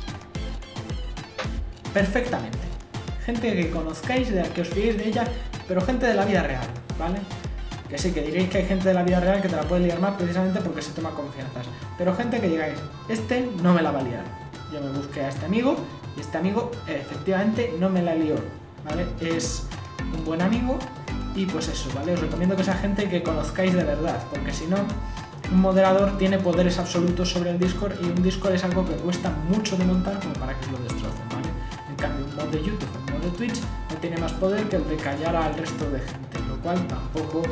perfectamente. 1.94 2.58
Gente 3.26 3.54
que 3.54 3.70
conozcáis, 3.72 4.30
de 4.30 4.42
que 4.50 4.62
os 4.62 4.68
fiéis 4.68 4.98
de 4.98 5.08
ella, 5.08 5.24
pero 5.66 5.80
gente 5.80 6.06
de 6.06 6.14
la 6.14 6.26
vida 6.26 6.44
real, 6.44 6.68
¿vale? 7.00 7.20
Que 7.94 8.00
sí, 8.00 8.12
que 8.12 8.24
diréis 8.24 8.50
que 8.50 8.58
hay 8.58 8.66
gente 8.66 8.88
de 8.88 8.96
la 8.96 9.04
vida 9.04 9.20
real 9.20 9.40
que 9.40 9.48
te 9.48 9.56
la 9.56 9.62
puede 9.62 9.84
liar 9.84 10.00
más 10.00 10.16
precisamente 10.16 10.60
porque 10.62 10.82
se 10.82 10.94
toma 10.94 11.12
confianzas. 11.12 11.68
Pero 11.96 12.16
gente 12.16 12.42
que 12.42 12.50
digáis, 12.50 12.80
este 13.08 13.48
no 13.62 13.72
me 13.72 13.84
la 13.84 13.92
va 13.92 14.00
a 14.00 14.02
liar. 14.02 14.24
Yo 14.74 14.82
me 14.82 14.90
busqué 14.98 15.22
a 15.22 15.30
este 15.30 15.46
amigo 15.46 15.76
y 16.18 16.22
este 16.22 16.40
amigo 16.40 16.72
efectivamente 16.88 17.72
no 17.80 17.92
me 17.92 18.02
la 18.02 18.16
lió, 18.16 18.34
¿vale? 18.84 19.06
Es 19.22 19.68
un 20.12 20.26
buen 20.26 20.42
amigo 20.42 20.80
y 21.36 21.46
pues 21.46 21.68
eso, 21.68 21.88
¿vale? 21.94 22.14
Os 22.14 22.20
recomiendo 22.20 22.56
que 22.56 22.64
sea 22.64 22.74
gente 22.74 23.08
que 23.08 23.22
conozcáis 23.22 23.76
de 23.76 23.84
verdad, 23.84 24.24
porque 24.32 24.52
si 24.52 24.66
no, 24.66 24.78
un 25.52 25.62
moderador 25.62 26.18
tiene 26.18 26.40
poderes 26.40 26.80
absolutos 26.80 27.30
sobre 27.30 27.52
el 27.52 27.60
Discord 27.60 27.94
y 28.02 28.06
un 28.06 28.24
Discord 28.24 28.54
es 28.54 28.64
algo 28.64 28.84
que 28.88 28.96
cuesta 28.96 29.30
mucho 29.50 29.78
de 29.78 29.86
montar 29.86 30.20
como 30.20 30.34
para 30.34 30.60
que 30.60 30.66
lo 30.72 30.80
destrocen. 30.80 31.22
En 31.88 31.96
cambio, 31.96 32.26
un 32.26 32.36
mod 32.38 32.52
de 32.52 32.58
YouTube 32.58 32.90
un 33.06 33.14
mod 33.14 33.24
de 33.24 33.30
Twitch 33.38 33.62
no 33.92 33.98
tiene 34.02 34.18
más 34.18 34.32
poder 34.34 34.68
que 34.68 34.78
el 34.78 34.90
de 34.90 34.96
callar 34.96 35.36
al 35.36 35.56
resto 35.56 35.88
de 35.92 36.00
gente, 36.00 36.43
cual 36.64 36.88
tampoco, 36.88 37.44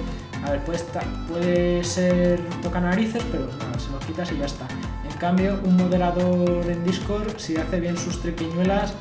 a 0.45 0.51
ver, 0.51 0.63
puede, 0.63 0.79
estar- 0.79 1.27
puede 1.27 1.83
ser 1.83 2.39
toca 2.63 2.79
narices, 2.81 3.23
pero 3.31 3.45
nada, 3.47 3.77
se 3.77 3.91
lo 3.91 3.99
quitas 3.99 4.31
y 4.31 4.37
ya 4.37 4.45
está. 4.45 4.65
En 5.09 5.17
cambio, 5.17 5.59
un 5.63 5.75
moderador 5.77 6.65
en 6.69 6.83
Discord, 6.83 7.37
si 7.37 7.57
hace 7.57 7.79
bien 7.79 7.97
sus 7.97 8.19
triquiñuelas, 8.21 8.93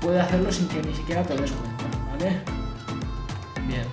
puede 0.00 0.20
hacerlo 0.20 0.50
sin 0.50 0.68
que 0.68 0.80
ni 0.82 0.94
siquiera 0.94 1.22
te 1.22 1.36
des 1.36 1.50
cuenta, 1.52 1.84
¿vale? 2.10 2.36
Bien. 3.66 3.84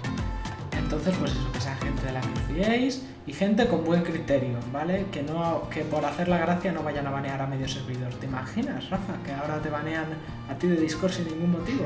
Entonces, 0.77 1.13
pues 1.19 1.31
eso, 1.31 1.51
que 1.51 1.59
sea 1.59 1.75
gente 1.77 2.05
de 2.05 2.11
la 2.13 2.21
que 2.21 2.27
os 2.29 2.39
fiéis 2.47 3.01
y 3.25 3.33
gente 3.33 3.67
con 3.67 3.83
buen 3.83 4.03
criterio, 4.03 4.57
¿vale? 4.71 5.05
Que 5.11 5.23
no 5.23 5.67
que 5.69 5.81
por 5.81 6.05
hacer 6.05 6.27
la 6.27 6.37
gracia 6.37 6.71
no 6.71 6.83
vayan 6.83 7.07
a 7.07 7.09
banear 7.11 7.41
a 7.41 7.47
medio 7.47 7.67
servidor. 7.67 8.13
¿Te 8.15 8.27
imaginas, 8.27 8.89
Rafa, 8.89 9.13
que 9.25 9.31
ahora 9.33 9.59
te 9.61 9.69
banean 9.69 10.05
a 10.49 10.53
ti 10.55 10.67
de 10.67 10.75
Discord 10.75 11.11
sin 11.13 11.25
ningún 11.25 11.51
motivo? 11.53 11.85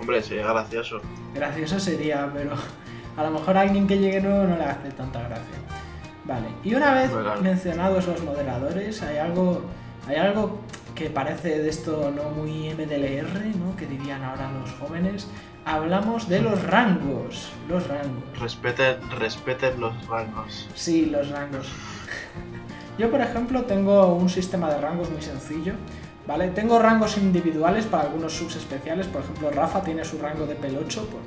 Hombre, 0.00 0.22
sería 0.22 0.46
gracioso. 0.52 1.00
Gracioso 1.34 1.80
sería, 1.80 2.30
pero 2.32 2.52
a 3.16 3.22
lo 3.22 3.30
mejor 3.30 3.56
a 3.56 3.62
alguien 3.62 3.86
que 3.86 3.98
llegue 3.98 4.20
nuevo 4.20 4.44
no 4.44 4.56
le 4.56 4.64
hace 4.64 4.90
tanta 4.90 5.20
gracia. 5.20 5.58
Vale, 6.24 6.48
y 6.62 6.74
una 6.74 6.92
vez 6.94 7.12
Legal. 7.12 7.42
mencionados 7.42 8.06
los 8.06 8.22
moderadores, 8.22 9.02
hay 9.02 9.16
algo, 9.16 9.62
hay 10.06 10.16
algo 10.16 10.60
que 10.94 11.08
parece 11.10 11.60
de 11.60 11.68
esto 11.68 12.12
no 12.14 12.30
muy 12.30 12.70
MDLR, 12.74 13.56
¿no? 13.56 13.74
Que 13.76 13.86
dirían 13.86 14.22
ahora 14.22 14.50
los 14.52 14.70
jóvenes. 14.72 15.26
Hablamos 15.64 16.28
de 16.28 16.40
los 16.40 16.62
rangos, 16.64 17.50
los 17.68 17.86
rangos. 17.86 18.24
Respeten, 18.40 18.96
respeten 19.18 19.80
los 19.80 20.06
rangos. 20.06 20.68
Sí, 20.74 21.06
los 21.06 21.28
rangos. 21.30 21.68
Yo, 22.98 23.10
por 23.10 23.20
ejemplo, 23.20 23.62
tengo 23.62 24.14
un 24.14 24.28
sistema 24.28 24.70
de 24.70 24.80
rangos 24.80 25.08
muy 25.10 25.22
sencillo, 25.22 25.74
¿vale? 26.28 26.48
Tengo 26.48 26.78
rangos 26.78 27.16
individuales 27.16 27.86
para 27.86 28.04
algunos 28.04 28.34
subs 28.34 28.56
especiales, 28.56 29.06
por 29.06 29.22
ejemplo, 29.22 29.50
Rafa 29.50 29.82
tiene 29.82 30.04
su 30.04 30.18
rango 30.18 30.46
de 30.46 30.54
pelo 30.54 30.80
8, 30.84 31.08
pues, 31.10 31.22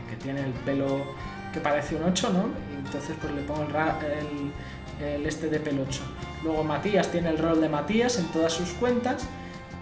porque 0.00 0.16
tiene 0.22 0.40
el 0.40 0.52
pelo 0.52 1.04
que 1.52 1.60
parece 1.60 1.96
un 1.96 2.04
8, 2.04 2.30
¿no? 2.32 2.44
Y 2.72 2.76
entonces 2.76 3.16
pues 3.20 3.34
le 3.34 3.42
pongo 3.42 3.62
el, 3.64 5.04
el, 5.04 5.26
este 5.26 5.50
de 5.50 5.58
pelo 5.58 5.82
8. 5.82 6.00
Luego 6.44 6.62
Matías 6.62 7.08
tiene 7.08 7.30
el 7.30 7.38
rol 7.38 7.60
de 7.60 7.68
Matías 7.68 8.20
en 8.20 8.26
todas 8.26 8.52
sus 8.52 8.70
cuentas, 8.74 9.26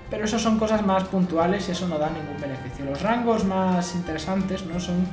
pero 0.09 0.25
eso 0.25 0.39
son 0.39 0.59
cosas 0.59 0.85
más 0.85 1.05
puntuales 1.05 1.69
y 1.69 1.73
eso 1.73 1.87
no 1.87 1.99
da 1.99 2.09
ningún 2.09 2.41
beneficio. 2.41 2.87
Los 2.87 3.03
rangos 3.03 3.45
más 3.45 3.95
interesantes, 3.95 4.65
¿no? 4.65 4.81
Son 4.81 5.07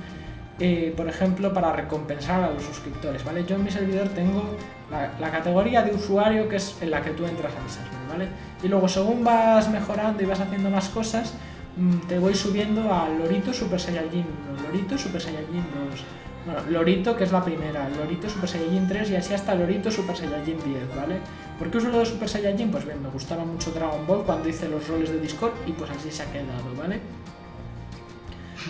eh, 0.63 0.93
por 0.95 1.09
ejemplo, 1.09 1.51
para 1.51 1.73
recompensar 1.73 2.43
a 2.43 2.51
los 2.51 2.61
suscriptores, 2.61 3.25
¿vale? 3.25 3.43
Yo 3.45 3.55
en 3.55 3.63
mi 3.63 3.71
servidor 3.71 4.09
tengo 4.09 4.43
la, 4.91 5.31
categoría 5.31 5.81
de 5.81 5.91
usuario 5.91 6.47
que 6.47 6.57
es 6.57 6.77
en 6.81 6.91
la 6.91 7.01
que 7.01 7.09
tú 7.09 7.25
entras 7.25 7.51
al 7.51 7.67
server, 7.67 8.07
¿vale? 8.07 8.27
Y 8.61 8.67
luego 8.67 8.87
según 8.87 9.23
vas 9.23 9.67
mejorando 9.71 10.21
y 10.21 10.27
vas 10.27 10.39
haciendo 10.39 10.69
más 10.69 10.89
cosas, 10.89 11.33
mm, 11.77 12.01
te 12.07 12.19
voy 12.19 12.35
subiendo 12.35 12.93
a 12.93 13.09
Lorito 13.09 13.51
Super 13.51 13.79
Saiyajin 13.79 14.27
1, 14.59 14.67
Lorito 14.67 14.99
Super 14.99 15.19
Saiyajin 15.19 15.65
2, 15.89 16.03
bueno, 16.45 16.61
Lorito 16.69 17.15
que 17.15 17.23
es 17.23 17.31
la 17.31 17.43
primera, 17.43 17.89
Lorito 17.97 18.29
Super 18.29 18.47
Saiyajin 18.47 18.87
3 18.87 19.09
y 19.09 19.15
así 19.15 19.33
hasta 19.33 19.55
Lorito 19.55 19.89
Super 19.89 20.15
Saiyajin 20.15 20.59
10, 20.63 20.95
¿vale? 20.95 21.15
¿Por 21.57 21.71
qué 21.71 21.79
uso 21.79 21.89
lo 21.89 21.97
de 21.97 22.05
Super 22.05 22.29
Saiyajin? 22.29 22.69
Pues 22.69 22.85
bien, 22.85 23.01
me 23.01 23.09
gustaba 23.09 23.43
mucho 23.43 23.71
Dragon 23.71 24.05
Ball 24.05 24.21
cuando 24.25 24.47
hice 24.47 24.69
los 24.69 24.87
roles 24.87 25.09
de 25.09 25.19
Discord 25.19 25.53
y 25.65 25.71
pues 25.71 25.89
así 25.89 26.11
se 26.11 26.21
ha 26.21 26.31
quedado, 26.31 26.75
¿vale? 26.77 26.99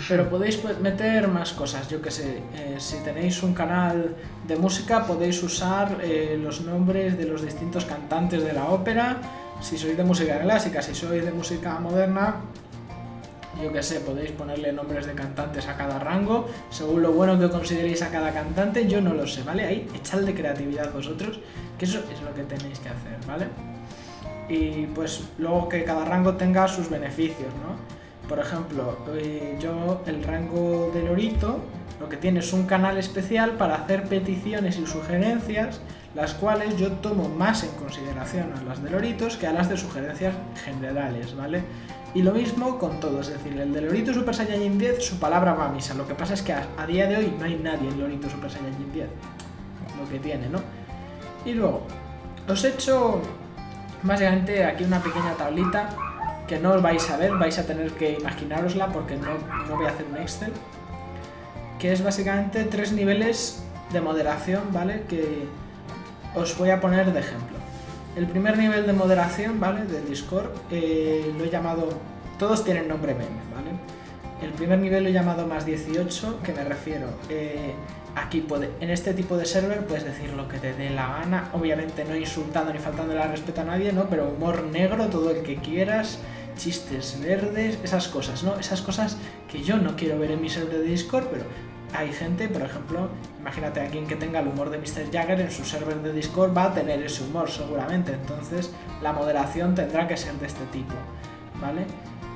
Pero 0.07 0.29
podéis 0.29 0.61
meter 0.79 1.27
más 1.27 1.53
cosas, 1.53 1.87
yo 1.89 2.01
que 2.01 2.11
sé, 2.11 2.41
eh, 2.55 2.75
si 2.77 2.97
tenéis 2.97 3.43
un 3.43 3.53
canal 3.53 4.15
de 4.47 4.55
música 4.55 5.05
podéis 5.05 5.41
usar 5.43 5.97
eh, 6.01 6.39
los 6.41 6.61
nombres 6.61 7.17
de 7.17 7.25
los 7.25 7.41
distintos 7.41 7.85
cantantes 7.85 8.43
de 8.43 8.53
la 8.53 8.69
ópera, 8.69 9.21
si 9.61 9.77
sois 9.77 9.95
de 9.97 10.03
música 10.03 10.39
clásica, 10.39 10.81
si 10.81 10.95
sois 10.95 11.23
de 11.23 11.31
música 11.31 11.79
moderna, 11.79 12.41
yo 13.61 13.71
que 13.71 13.83
sé, 13.83 13.99
podéis 13.99 14.31
ponerle 14.31 14.71
nombres 14.71 15.05
de 15.05 15.13
cantantes 15.13 15.67
a 15.67 15.75
cada 15.75 15.99
rango, 15.99 16.47
según 16.69 17.01
lo 17.01 17.11
bueno 17.11 17.37
que 17.37 17.49
consideréis 17.49 18.01
a 18.01 18.09
cada 18.09 18.31
cantante, 18.31 18.87
yo 18.87 19.01
no 19.01 19.13
lo 19.13 19.27
sé, 19.27 19.43
¿vale? 19.43 19.65
Ahí 19.65 19.87
echad 19.93 20.23
creatividad 20.23 20.91
vosotros, 20.93 21.39
que 21.77 21.85
eso 21.85 21.99
es 22.11 22.21
lo 22.21 22.33
que 22.33 22.43
tenéis 22.43 22.79
que 22.79 22.89
hacer, 22.89 23.17
¿vale? 23.27 23.47
Y 24.49 24.87
pues 24.87 25.23
luego 25.37 25.69
que 25.69 25.83
cada 25.83 26.05
rango 26.05 26.35
tenga 26.35 26.67
sus 26.67 26.89
beneficios, 26.89 27.53
¿no? 27.55 28.00
Por 28.31 28.39
ejemplo, 28.39 28.97
eh, 29.13 29.57
yo 29.59 30.03
el 30.05 30.23
rango 30.23 30.89
de 30.93 31.03
Lorito 31.03 31.59
lo 31.99 32.07
que 32.07 32.15
tiene 32.15 32.39
es 32.39 32.53
un 32.53 32.65
canal 32.65 32.97
especial 32.97 33.57
para 33.57 33.75
hacer 33.75 34.05
peticiones 34.07 34.77
y 34.77 34.87
sugerencias, 34.87 35.81
las 36.15 36.33
cuales 36.35 36.77
yo 36.77 36.93
tomo 36.93 37.27
más 37.27 37.65
en 37.65 37.71
consideración 37.71 38.53
a 38.57 38.63
las 38.63 38.81
de 38.81 38.89
Loritos 38.89 39.35
que 39.35 39.47
a 39.47 39.51
las 39.51 39.67
de 39.67 39.75
sugerencias 39.75 40.33
generales, 40.63 41.35
¿vale? 41.35 41.61
Y 42.13 42.21
lo 42.21 42.31
mismo 42.31 42.79
con 42.79 43.01
todo, 43.01 43.19
es 43.19 43.27
decir, 43.27 43.59
el 43.59 43.73
de 43.73 43.81
Lorito 43.81 44.13
Super 44.13 44.33
Saiyajin 44.33 44.77
10, 44.77 45.03
su 45.03 45.19
palabra 45.19 45.53
va 45.53 45.65
a 45.65 45.69
misa. 45.73 45.93
Lo 45.93 46.07
que 46.07 46.15
pasa 46.15 46.33
es 46.33 46.41
que 46.41 46.53
a, 46.53 46.87
día 46.87 47.07
de 47.07 47.17
hoy 47.17 47.33
no 47.37 47.43
hay 47.43 47.57
nadie 47.57 47.89
en 47.89 47.99
Lorito 47.99 48.29
Super 48.29 48.49
Saiyajin 48.49 48.93
10, 48.93 49.07
lo 49.99 50.09
que 50.09 50.19
tiene, 50.19 50.47
¿no? 50.47 50.61
Y 51.43 51.51
luego, 51.51 51.81
os 52.47 52.63
he 52.63 52.69
hecho 52.69 53.21
básicamente 54.03 54.63
aquí 54.63 54.85
una 54.85 55.03
pequeña 55.03 55.33
tablita 55.33 55.89
que 56.51 56.59
no 56.59 56.73
os 56.75 56.81
vais 56.81 57.09
a 57.09 57.15
ver, 57.15 57.31
vais 57.39 57.57
a 57.59 57.63
tener 57.63 57.91
que 57.95 58.19
imaginarosla 58.19 58.87
porque 58.91 59.15
no, 59.15 59.31
no 59.69 59.77
voy 59.77 59.85
a 59.85 59.89
hacer 59.91 60.05
un 60.11 60.17
Excel, 60.17 60.51
que 61.79 61.93
es 61.93 62.03
básicamente 62.03 62.65
tres 62.65 62.91
niveles 62.91 63.63
de 63.93 64.01
moderación, 64.01 64.63
¿vale? 64.73 65.03
Que 65.07 65.47
os 66.35 66.57
voy 66.57 66.71
a 66.71 66.81
poner 66.81 67.13
de 67.13 67.21
ejemplo. 67.21 67.55
El 68.17 68.27
primer 68.27 68.57
nivel 68.57 68.85
de 68.85 68.91
moderación, 68.91 69.61
¿vale? 69.61 69.85
Del 69.85 70.05
Discord, 70.09 70.51
eh, 70.69 71.33
lo 71.37 71.45
he 71.45 71.49
llamado, 71.49 71.87
todos 72.37 72.65
tienen 72.65 72.89
nombre 72.89 73.13
meme, 73.13 73.41
¿vale? 73.55 73.71
El 74.41 74.51
primer 74.51 74.79
nivel 74.79 75.03
lo 75.03 75.09
he 75.09 75.13
llamado 75.13 75.47
más 75.47 75.65
18, 75.65 76.41
que 76.43 76.51
me 76.51 76.65
refiero, 76.65 77.07
eh, 77.29 77.73
aquí 78.15 78.41
puede, 78.41 78.71
en 78.81 78.89
este 78.89 79.13
tipo 79.13 79.37
de 79.37 79.45
server 79.45 79.85
puedes 79.85 80.03
decir 80.03 80.33
lo 80.33 80.49
que 80.49 80.57
te 80.57 80.73
dé 80.73 80.89
la 80.89 81.07
gana, 81.19 81.49
obviamente 81.53 82.03
no 82.03 82.13
insultando 82.13 82.73
ni 82.73 82.79
faltando 82.79 83.13
el 83.13 83.29
respeto 83.29 83.61
a 83.61 83.63
nadie, 83.63 83.93
¿no? 83.93 84.09
Pero 84.09 84.27
humor 84.27 84.63
negro, 84.63 85.07
todo 85.07 85.31
el 85.31 85.43
que 85.43 85.55
quieras, 85.55 86.19
chistes 86.55 87.19
verdes, 87.21 87.79
esas 87.83 88.07
cosas, 88.07 88.43
¿no? 88.43 88.57
Esas 88.59 88.81
cosas 88.81 89.17
que 89.49 89.63
yo 89.63 89.77
no 89.77 89.95
quiero 89.95 90.19
ver 90.19 90.31
en 90.31 90.41
mi 90.41 90.49
server 90.49 90.79
de 90.79 90.83
Discord, 90.83 91.27
pero 91.31 91.45
hay 91.93 92.11
gente, 92.13 92.47
por 92.47 92.61
ejemplo, 92.61 93.09
imagínate 93.39 93.81
a 93.81 93.87
quien 93.89 94.07
que 94.07 94.15
tenga 94.15 94.39
el 94.39 94.47
humor 94.47 94.69
de 94.69 94.77
Mr. 94.77 95.11
Jagger 95.11 95.41
en 95.41 95.51
su 95.51 95.65
server 95.65 96.01
de 96.01 96.13
Discord 96.13 96.55
va 96.55 96.65
a 96.65 96.73
tener 96.73 97.01
ese 97.03 97.23
humor 97.23 97.49
seguramente, 97.49 98.13
entonces 98.13 98.71
la 99.01 99.11
moderación 99.11 99.75
tendrá 99.75 100.07
que 100.07 100.15
ser 100.15 100.33
de 100.35 100.47
este 100.47 100.65
tipo, 100.71 100.93
¿vale? 101.59 101.85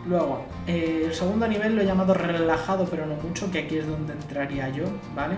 Luego, 0.08 0.46
eh, 0.68 1.04
el 1.06 1.14
segundo 1.14 1.48
nivel 1.48 1.76
lo 1.76 1.82
he 1.82 1.86
llamado 1.86 2.14
relajado, 2.14 2.86
pero 2.86 3.06
no 3.06 3.16
mucho, 3.16 3.50
que 3.50 3.60
aquí 3.60 3.78
es 3.78 3.88
donde 3.88 4.14
entraría 4.14 4.70
yo, 4.70 4.86
¿vale? 5.16 5.36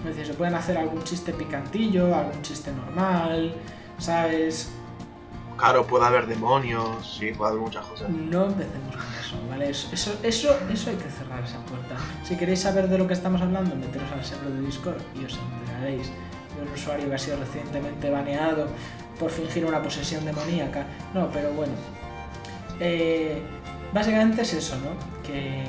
Es 0.00 0.06
decir, 0.06 0.26
se 0.26 0.34
pueden 0.34 0.54
hacer 0.54 0.76
algún 0.76 1.02
chiste 1.04 1.32
picantillo, 1.32 2.14
algún 2.14 2.42
chiste 2.42 2.72
normal, 2.72 3.54
¿sabes? 3.98 4.72
Claro, 5.58 5.84
puede 5.86 6.06
haber 6.06 6.26
demonios, 6.26 7.18
sí, 7.18 7.32
puede 7.32 7.50
haber 7.50 7.62
muchas 7.62 7.84
cosas. 7.84 8.08
No 8.08 8.46
empecemos 8.46 8.94
con 8.94 9.04
eso, 9.20 9.36
¿vale? 9.50 9.70
Eso, 9.70 9.88
eso, 9.92 10.18
eso, 10.22 10.90
hay 10.90 10.96
que 10.96 11.10
cerrar 11.10 11.42
esa 11.42 11.58
puerta. 11.66 11.96
Si 12.22 12.36
queréis 12.36 12.60
saber 12.60 12.88
de 12.88 12.96
lo 12.96 13.08
que 13.08 13.14
estamos 13.14 13.42
hablando, 13.42 13.74
meteros 13.74 14.10
al 14.12 14.24
server 14.24 14.52
de 14.52 14.60
Discord 14.60 15.02
y 15.20 15.24
os 15.24 15.36
enteraréis 15.36 16.06
de 16.06 16.62
un 16.62 16.72
usuario 16.72 17.08
que 17.08 17.14
ha 17.16 17.18
sido 17.18 17.38
recientemente 17.38 18.08
baneado 18.08 18.68
por 19.18 19.30
fingir 19.30 19.64
una 19.64 19.82
posesión 19.82 20.24
demoníaca. 20.24 20.86
No, 21.12 21.28
pero 21.32 21.52
bueno. 21.52 21.72
Eh, 22.78 23.42
básicamente 23.92 24.42
es 24.42 24.52
eso, 24.54 24.76
¿no? 24.76 25.22
Que 25.26 25.64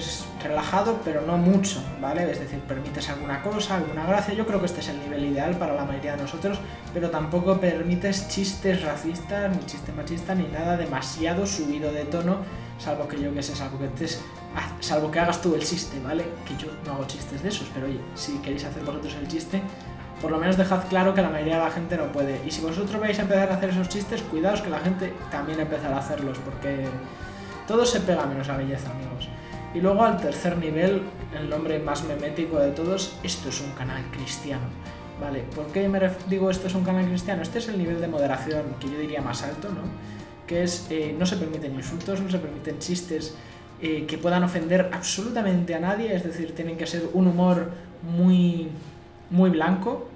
es 0.00 0.24
relajado, 0.42 1.00
pero 1.04 1.22
no 1.22 1.36
mucho, 1.36 1.82
¿vale? 2.00 2.30
Es 2.30 2.40
decir, 2.40 2.58
permites 2.60 3.08
alguna 3.08 3.42
cosa, 3.42 3.76
alguna 3.76 4.04
gracia. 4.06 4.34
Yo 4.34 4.46
creo 4.46 4.58
que 4.58 4.66
este 4.66 4.80
es 4.80 4.88
el 4.88 5.00
nivel 5.00 5.24
ideal 5.24 5.56
para 5.56 5.74
la 5.74 5.84
mayoría 5.84 6.16
de 6.16 6.22
nosotros, 6.22 6.58
pero 6.92 7.10
tampoco 7.10 7.60
permites 7.60 8.28
chistes 8.28 8.82
racistas, 8.82 9.56
ni 9.56 9.64
chiste 9.66 9.92
machista, 9.92 10.34
ni 10.34 10.48
nada 10.48 10.76
demasiado 10.76 11.46
subido 11.46 11.92
de 11.92 12.04
tono, 12.04 12.38
salvo 12.78 13.06
que 13.06 13.20
yo 13.20 13.32
que 13.32 13.42
sé, 13.42 13.54
salvo 13.54 13.78
que, 13.78 13.88
salvo 14.80 15.10
que 15.10 15.20
hagas 15.20 15.40
tú 15.40 15.54
el 15.54 15.64
chiste, 15.64 16.00
¿vale? 16.00 16.24
Que 16.44 16.56
yo 16.56 16.70
no 16.84 16.94
hago 16.94 17.04
chistes 17.06 17.42
de 17.42 17.48
esos, 17.48 17.68
pero 17.72 17.86
oye, 17.86 18.00
si 18.14 18.38
queréis 18.38 18.64
hacer 18.64 18.82
vosotros 18.84 19.14
el 19.20 19.28
chiste, 19.28 19.62
por 20.20 20.30
lo 20.30 20.38
menos 20.38 20.56
dejad 20.56 20.84
claro 20.88 21.14
que 21.14 21.22
la 21.22 21.30
mayoría 21.30 21.58
de 21.58 21.64
la 21.64 21.70
gente 21.70 21.96
no 21.96 22.10
puede. 22.10 22.40
Y 22.46 22.50
si 22.50 22.62
vosotros 22.62 23.00
vais 23.00 23.18
a 23.18 23.22
empezar 23.22 23.50
a 23.50 23.54
hacer 23.54 23.70
esos 23.70 23.88
chistes, 23.88 24.22
cuidaos 24.22 24.60
que 24.60 24.70
la 24.70 24.80
gente 24.80 25.12
también 25.30 25.60
empezará 25.60 25.96
a 25.96 26.00
hacerlos, 26.00 26.38
porque 26.38 26.88
todo 27.66 27.84
se 27.86 28.00
pega 28.00 28.26
menos 28.26 28.48
a 28.48 28.56
belleza, 28.56 28.90
amigos. 28.90 29.28
Y 29.74 29.80
luego 29.80 30.04
al 30.04 30.18
tercer 30.18 30.56
nivel, 30.56 31.02
el 31.36 31.50
nombre 31.50 31.80
más 31.80 32.04
memético 32.04 32.58
de 32.60 32.70
todos, 32.70 33.18
esto 33.24 33.48
es 33.48 33.60
un 33.60 33.72
canal 33.72 34.04
cristiano. 34.12 34.62
Vale, 35.20 35.40
¿por 35.54 35.66
qué 35.66 35.88
me 35.88 36.00
digo 36.28 36.48
esto 36.48 36.68
es 36.68 36.74
un 36.74 36.84
canal 36.84 37.06
cristiano? 37.06 37.42
Este 37.42 37.58
es 37.58 37.68
el 37.68 37.78
nivel 37.78 38.00
de 38.00 38.06
moderación 38.06 38.62
que 38.78 38.88
yo 38.88 38.98
diría 38.98 39.20
más 39.20 39.42
alto, 39.42 39.68
¿no? 39.68 39.82
Que 40.46 40.62
es, 40.62 40.86
eh, 40.90 41.14
no 41.18 41.26
se 41.26 41.36
permiten 41.36 41.74
insultos, 41.74 42.20
no 42.20 42.30
se 42.30 42.38
permiten 42.38 42.78
chistes 42.78 43.34
eh, 43.80 44.06
que 44.06 44.16
puedan 44.16 44.44
ofender 44.44 44.90
absolutamente 44.92 45.74
a 45.74 45.80
nadie, 45.80 46.14
es 46.14 46.22
decir, 46.22 46.54
tienen 46.54 46.76
que 46.76 46.86
ser 46.86 47.08
un 47.12 47.26
humor 47.26 47.72
muy, 48.02 48.68
muy 49.30 49.50
blanco, 49.50 50.08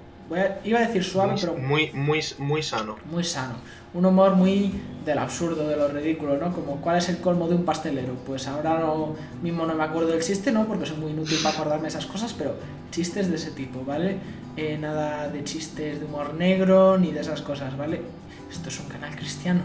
iba 0.63 0.79
a 0.79 0.81
decir 0.87 1.03
suave, 1.03 1.35
pero... 1.39 1.55
Muy, 1.55 1.91
muy, 1.93 2.21
muy 2.37 2.61
sano. 2.63 2.97
Muy 3.11 3.23
sano. 3.23 3.55
Un 3.93 4.05
humor 4.05 4.35
muy 4.35 4.71
del 5.03 5.17
absurdo, 5.17 5.67
de 5.67 5.75
lo 5.75 5.87
ridículo, 5.87 6.37
¿no? 6.37 6.53
Como 6.53 6.79
cuál 6.81 6.97
es 6.97 7.09
el 7.09 7.17
colmo 7.17 7.47
de 7.47 7.55
un 7.55 7.65
pastelero. 7.65 8.13
Pues 8.25 8.47
ahora 8.47 8.77
no, 8.77 9.15
mismo 9.41 9.65
no 9.65 9.73
me 9.73 9.83
acuerdo 9.83 10.09
del 10.09 10.21
chiste, 10.21 10.51
¿no? 10.51 10.65
Porque 10.67 10.85
soy 10.85 10.97
muy 10.97 11.11
inútil 11.11 11.39
para 11.41 11.55
acordarme 11.55 11.87
esas 11.87 12.05
cosas, 12.05 12.33
pero 12.33 12.55
chistes 12.91 13.29
de 13.29 13.35
ese 13.35 13.51
tipo, 13.51 13.83
¿vale? 13.83 14.17
Eh, 14.55 14.77
nada 14.79 15.29
de 15.29 15.43
chistes 15.43 15.99
de 15.99 16.05
humor 16.05 16.35
negro 16.35 16.97
ni 16.97 17.11
de 17.11 17.21
esas 17.21 17.41
cosas, 17.41 17.75
¿vale? 17.77 18.01
Esto 18.51 18.69
es 18.69 18.79
un 18.79 18.87
canal 18.87 19.15
cristiano. 19.15 19.61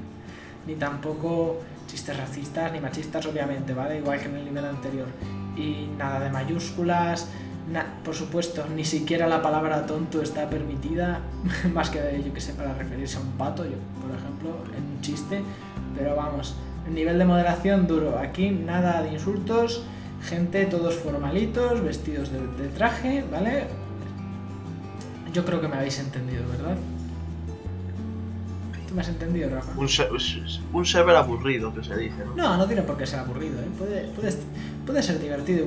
ni 0.66 0.74
tampoco 0.74 1.60
chistes 1.86 2.16
racistas 2.16 2.72
ni 2.72 2.80
machistas, 2.80 3.24
obviamente, 3.26 3.72
¿vale? 3.72 3.98
Igual 3.98 4.18
que 4.18 4.26
en 4.26 4.36
el 4.36 4.44
nivel 4.44 4.64
anterior. 4.64 5.06
Y 5.56 5.88
nada 5.96 6.20
de 6.20 6.30
mayúsculas, 6.30 7.28
por 8.04 8.14
supuesto, 8.14 8.64
ni 8.74 8.84
siquiera 8.84 9.26
la 9.26 9.40
palabra 9.42 9.86
tonto 9.86 10.20
está 10.22 10.48
permitida, 10.50 11.20
más 11.72 11.90
que 11.90 12.22
yo 12.24 12.32
que 12.32 12.40
sé, 12.40 12.52
para 12.52 12.74
referirse 12.74 13.16
a 13.16 13.20
un 13.20 13.32
pato, 13.32 13.64
yo, 13.64 13.76
por 14.00 14.10
ejemplo, 14.16 14.76
en 14.76 14.84
un 14.84 15.00
chiste, 15.00 15.42
pero 15.96 16.14
vamos, 16.14 16.56
el 16.86 16.94
nivel 16.94 17.18
de 17.18 17.24
moderación 17.24 17.86
duro. 17.86 18.18
Aquí 18.18 18.50
nada 18.50 19.02
de 19.02 19.12
insultos, 19.12 19.82
gente 20.22 20.66
todos 20.66 20.94
formalitos, 20.96 21.82
vestidos 21.82 22.30
de, 22.30 22.68
traje, 22.68 23.24
¿vale? 23.30 23.64
Yo 25.32 25.44
creo 25.44 25.60
que 25.60 25.68
me 25.68 25.76
habéis 25.76 25.98
entendido, 25.98 26.42
¿verdad? 26.48 26.76
¿Tú 28.86 28.94
me 28.94 29.00
has 29.00 29.08
entendido, 29.08 29.50
Rafa? 29.50 29.72
Un, 29.76 29.88
un 30.72 30.86
server 30.86 31.16
aburrido, 31.16 31.74
que 31.74 31.82
se 31.82 31.96
dice, 31.96 32.24
¿no? 32.24 32.36
No, 32.36 32.56
no 32.58 32.66
tiene 32.66 32.82
por 32.82 32.96
qué 32.96 33.06
ser 33.06 33.20
aburrido, 33.20 33.58
¿eh? 33.60 33.68
puede, 33.76 34.08
puede 34.86 35.02
ser 35.02 35.18
divertido 35.18 35.64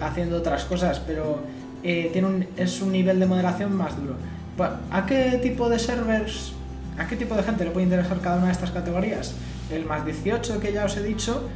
haciendo 0.00 0.36
otras 0.36 0.64
cosas, 0.64 1.00
pero 1.00 1.40
eh, 1.82 2.10
tiene 2.12 2.28
un, 2.28 2.46
es 2.56 2.80
un 2.80 2.92
nivel 2.92 3.20
de 3.20 3.26
moderación 3.26 3.74
más 3.76 3.96
duro. 3.96 4.14
¿A 4.90 5.06
qué 5.06 5.38
tipo 5.42 5.68
de 5.68 5.78
servers, 5.78 6.52
a 6.98 7.06
qué 7.06 7.16
tipo 7.16 7.34
de 7.34 7.42
gente 7.42 7.64
le 7.64 7.70
puede 7.70 7.84
interesar 7.84 8.20
cada 8.20 8.36
una 8.36 8.46
de 8.46 8.52
estas 8.52 8.70
categorías? 8.70 9.34
El 9.70 9.86
más 9.86 10.04
18 10.04 10.60
que 10.60 10.72
ya 10.72 10.84
os 10.84 10.96
he 10.96 11.02
dicho 11.02 11.48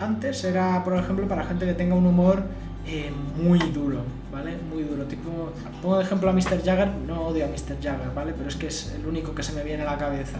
antes 0.00 0.44
era, 0.44 0.82
por 0.84 0.96
ejemplo, 0.96 1.26
para 1.26 1.44
gente 1.44 1.64
que 1.64 1.74
tenga 1.74 1.94
un 1.94 2.06
humor 2.06 2.42
eh, 2.86 3.10
muy 3.40 3.58
duro, 3.58 4.02
¿vale? 4.30 4.56
Muy 4.70 4.82
duro. 4.82 5.04
Tipo, 5.04 5.52
pongo 5.80 5.98
de 5.98 6.04
ejemplo 6.04 6.28
a 6.28 6.32
Mr. 6.32 6.62
Jagger, 6.62 6.88
no 7.06 7.28
odio 7.28 7.46
a 7.46 7.48
Mr. 7.48 7.76
Jagger, 7.82 8.12
¿vale? 8.14 8.34
Pero 8.36 8.48
es 8.48 8.56
que 8.56 8.66
es 8.66 8.92
el 8.94 9.06
único 9.06 9.34
que 9.34 9.42
se 9.42 9.52
me 9.52 9.62
viene 9.62 9.84
a 9.84 9.86
la 9.92 9.96
cabeza, 9.96 10.36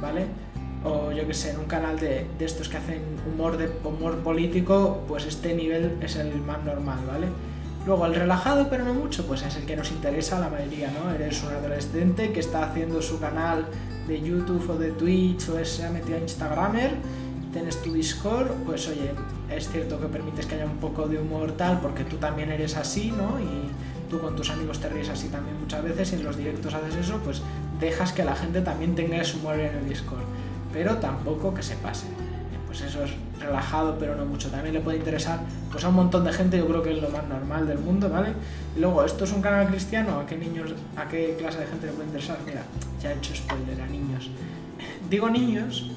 ¿vale? 0.00 0.26
O 0.84 1.10
yo 1.12 1.26
que 1.26 1.34
sé, 1.34 1.50
en 1.50 1.58
un 1.58 1.66
canal 1.66 1.98
de, 1.98 2.26
de 2.38 2.44
estos 2.44 2.68
que 2.68 2.76
hacen 2.76 3.02
humor, 3.26 3.56
de, 3.56 3.70
humor 3.84 4.16
político, 4.18 5.02
pues 5.08 5.26
este 5.26 5.54
nivel 5.54 5.96
es 6.00 6.16
el 6.16 6.40
más 6.42 6.64
normal, 6.64 6.98
¿vale? 7.06 7.26
Luego, 7.86 8.06
el 8.06 8.14
relajado, 8.14 8.68
pero 8.68 8.84
no 8.84 8.94
mucho, 8.94 9.26
pues 9.26 9.42
es 9.42 9.56
el 9.56 9.64
que 9.64 9.74
nos 9.74 9.90
interesa 9.90 10.36
a 10.36 10.40
la 10.40 10.50
mayoría, 10.50 10.90
¿no? 10.90 11.10
Eres 11.10 11.42
un 11.42 11.50
adolescente 11.50 12.32
que 12.32 12.40
está 12.40 12.64
haciendo 12.64 13.00
su 13.00 13.18
canal 13.18 13.66
de 14.06 14.20
YouTube 14.20 14.68
o 14.70 14.76
de 14.76 14.90
Twitch 14.90 15.48
o 15.48 15.64
se 15.64 15.84
ha 15.84 15.90
metido 15.90 16.16
a 16.16 16.20
Instagramer, 16.20 16.92
tienes 17.52 17.80
tu 17.82 17.92
Discord, 17.92 18.50
pues 18.66 18.88
oye, 18.88 19.12
es 19.54 19.68
cierto 19.68 19.98
que 20.00 20.06
permites 20.06 20.46
que 20.46 20.56
haya 20.56 20.66
un 20.66 20.76
poco 20.78 21.06
de 21.06 21.18
humor 21.18 21.52
tal, 21.52 21.80
porque 21.80 22.04
tú 22.04 22.16
también 22.16 22.50
eres 22.50 22.76
así, 22.76 23.10
¿no? 23.10 23.40
Y 23.40 23.68
tú 24.10 24.20
con 24.20 24.36
tus 24.36 24.50
amigos 24.50 24.80
te 24.80 24.88
ríes 24.88 25.08
así 25.08 25.28
también 25.28 25.58
muchas 25.60 25.82
veces 25.82 26.12
y 26.12 26.16
en 26.16 26.24
los 26.24 26.36
directos 26.36 26.74
haces 26.74 26.94
eso, 26.96 27.20
pues 27.24 27.42
dejas 27.80 28.12
que 28.12 28.24
la 28.24 28.34
gente 28.34 28.60
también 28.60 28.94
tenga 28.94 29.18
ese 29.18 29.36
humor 29.36 29.58
en 29.58 29.74
el 29.76 29.88
Discord, 29.88 30.24
pero 30.78 30.94
tampoco 30.98 31.52
que 31.52 31.60
se 31.60 31.74
pase 31.74 32.06
pues 32.68 32.82
eso 32.82 33.02
es 33.02 33.10
relajado, 33.40 33.96
pero 33.98 34.14
no 34.14 34.26
mucho. 34.26 34.50
También 34.50 34.74
le 34.74 34.80
puede 34.80 34.98
interesar 34.98 35.40
pues 35.72 35.82
a 35.84 35.88
un 35.88 35.94
montón 35.94 36.22
de 36.22 36.32
gente, 36.32 36.58
yo 36.58 36.66
creo 36.68 36.82
que 36.82 36.94
es 36.94 37.02
lo 37.02 37.08
más 37.08 37.26
normal 37.26 37.66
del 37.66 37.78
mundo, 37.78 38.10
¿vale? 38.10 38.34
Y 38.76 38.80
luego, 38.80 39.04
¿esto 39.04 39.24
es 39.24 39.32
un 39.32 39.40
canal 39.40 39.66
cristiano? 39.68 40.20
¿A 40.20 40.26
qué 40.26 40.36
niños, 40.36 40.74
a 40.94 41.08
qué 41.08 41.34
clase 41.38 41.60
de 41.60 41.66
gente 41.66 41.86
le 41.86 41.92
puede 41.92 42.08
interesar? 42.08 42.36
Mira, 42.44 42.62
ya 43.02 43.10
he 43.10 43.16
hecho 43.16 43.34
spoiler 43.34 43.80
a 43.80 43.86
niños. 43.86 44.30
Digo 45.10 45.30
niños, 45.30 45.90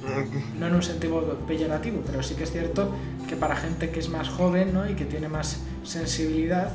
no 0.57 0.67
en 0.67 0.73
un 0.73 0.81
sentido 0.81 1.21
peyorativo, 1.45 2.01
pero 2.07 2.23
sí 2.23 2.35
que 2.35 2.45
es 2.45 2.51
cierto 2.51 2.89
que 3.27 3.35
para 3.35 3.57
gente 3.57 3.91
que 3.91 3.99
es 3.99 4.07
más 4.07 4.29
joven 4.29 4.73
¿no? 4.73 4.89
y 4.89 4.95
que 4.95 5.03
tiene 5.03 5.27
más 5.27 5.59
sensibilidad, 5.83 6.71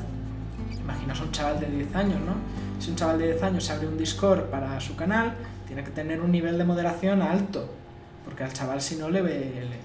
imaginas 0.79 1.19
un 1.19 1.31
chaval 1.31 1.59
de 1.59 1.65
10 1.65 1.95
años, 1.95 2.19
¿no? 2.21 2.35
Si 2.79 2.91
un 2.91 2.95
chaval 2.95 3.17
de 3.17 3.33
10 3.33 3.43
años 3.43 3.69
abre 3.71 3.87
un 3.87 3.97
Discord 3.97 4.43
para 4.51 4.79
su 4.79 4.95
canal, 4.95 5.33
tiene 5.65 5.83
que 5.83 5.91
tener 5.91 6.21
un 6.21 6.31
nivel 6.31 6.57
de 6.57 6.63
moderación 6.63 7.21
alto, 7.21 7.67
porque 8.27 8.43
al 8.43 8.51
chaval 8.51 8.81
si 8.81 8.97
no 8.97 9.09
le, 9.09 9.21
ve, 9.21 9.67
le, 9.69 9.77